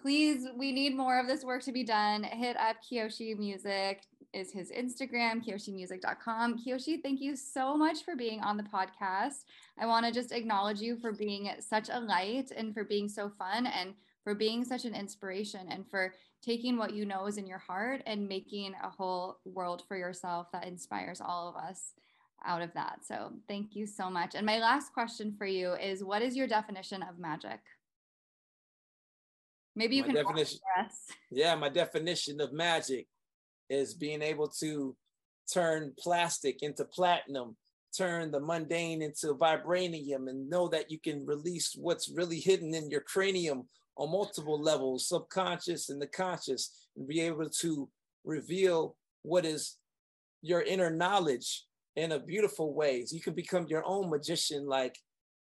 [0.00, 2.22] please, we need more of this work to be done.
[2.22, 4.02] Hit up Kiyoshi Music
[4.32, 6.58] is his Instagram, kiyoshimusic.com.
[6.58, 9.44] Kiyoshi, thank you so much for being on the podcast.
[9.78, 13.28] I want to just acknowledge you for being such a light and for being so
[13.28, 16.12] fun and for being such an inspiration and for
[16.46, 20.46] taking what you know is in your heart and making a whole world for yourself
[20.52, 21.92] that inspires all of us
[22.44, 23.00] out of that.
[23.04, 24.34] So thank you so much.
[24.36, 27.58] And my last question for you is what is your definition of magic?
[29.74, 30.60] Maybe you my can definition,
[31.30, 33.08] Yeah, my definition of magic
[33.68, 34.96] is being able to
[35.52, 37.56] turn plastic into platinum,
[37.96, 42.88] turn the mundane into vibranium, and know that you can release what's really hidden in
[42.88, 47.88] your cranium on multiple levels, subconscious and the conscious, and be able to
[48.24, 49.76] reveal what is
[50.42, 51.64] your inner knowledge
[51.96, 53.12] in a beautiful ways.
[53.12, 54.98] You can become your own magician like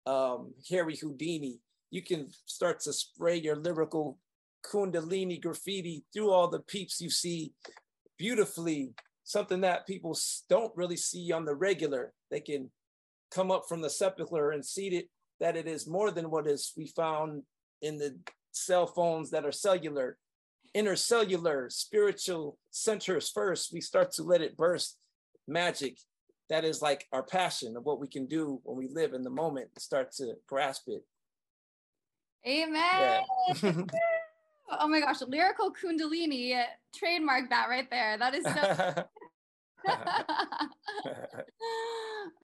[0.07, 1.61] um, Harry Houdini.
[1.91, 4.19] You can start to spray your lyrical
[4.65, 7.53] kundalini graffiti through all the peeps you see
[8.19, 8.93] beautifully,
[9.25, 10.17] something that people
[10.49, 12.13] don't really see on the regular.
[12.31, 12.71] They can
[13.31, 16.73] come up from the sepulcher and see it that it is more than what is
[16.77, 17.43] we found
[17.81, 18.19] in the
[18.53, 20.17] cell phones that are cellular,
[20.77, 24.99] intercellular, spiritual centers first, we start to let it burst
[25.49, 25.99] magic.
[26.49, 29.31] That is like our passion of what we can do when we live in the
[29.31, 31.05] moment, start to grasp it.
[32.47, 33.23] Amen.
[33.63, 33.73] Yeah.
[34.73, 36.63] Oh my gosh, lyrical kundalini,
[36.95, 38.17] trademark that right there.
[38.17, 39.05] That is so.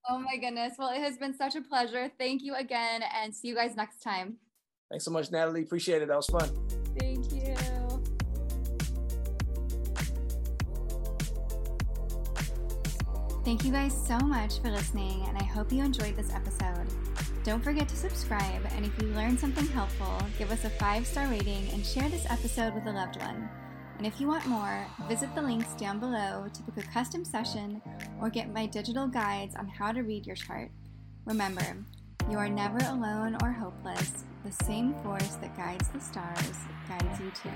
[0.09, 0.75] oh my goodness.
[0.79, 2.11] Well, it has been such a pleasure.
[2.19, 4.39] Thank you again and see you guys next time.
[4.91, 5.63] Thanks so much, Natalie.
[5.63, 6.09] Appreciate it.
[6.09, 6.49] That was fun.
[6.99, 7.55] Thank you.
[13.45, 16.87] Thank you guys so much for listening, and I hope you enjoyed this episode.
[17.45, 21.29] Don't forget to subscribe, and if you learned something helpful, give us a five star
[21.29, 23.49] rating and share this episode with a loved one.
[23.99, 27.81] And if you want more, visit the links down below to book a custom session
[28.21, 30.73] or get my digital guides on how to read your chart.
[31.25, 31.77] Remember,
[32.29, 34.25] you are never alone or hopeless.
[34.47, 37.51] The same force that guides the stars guides you too.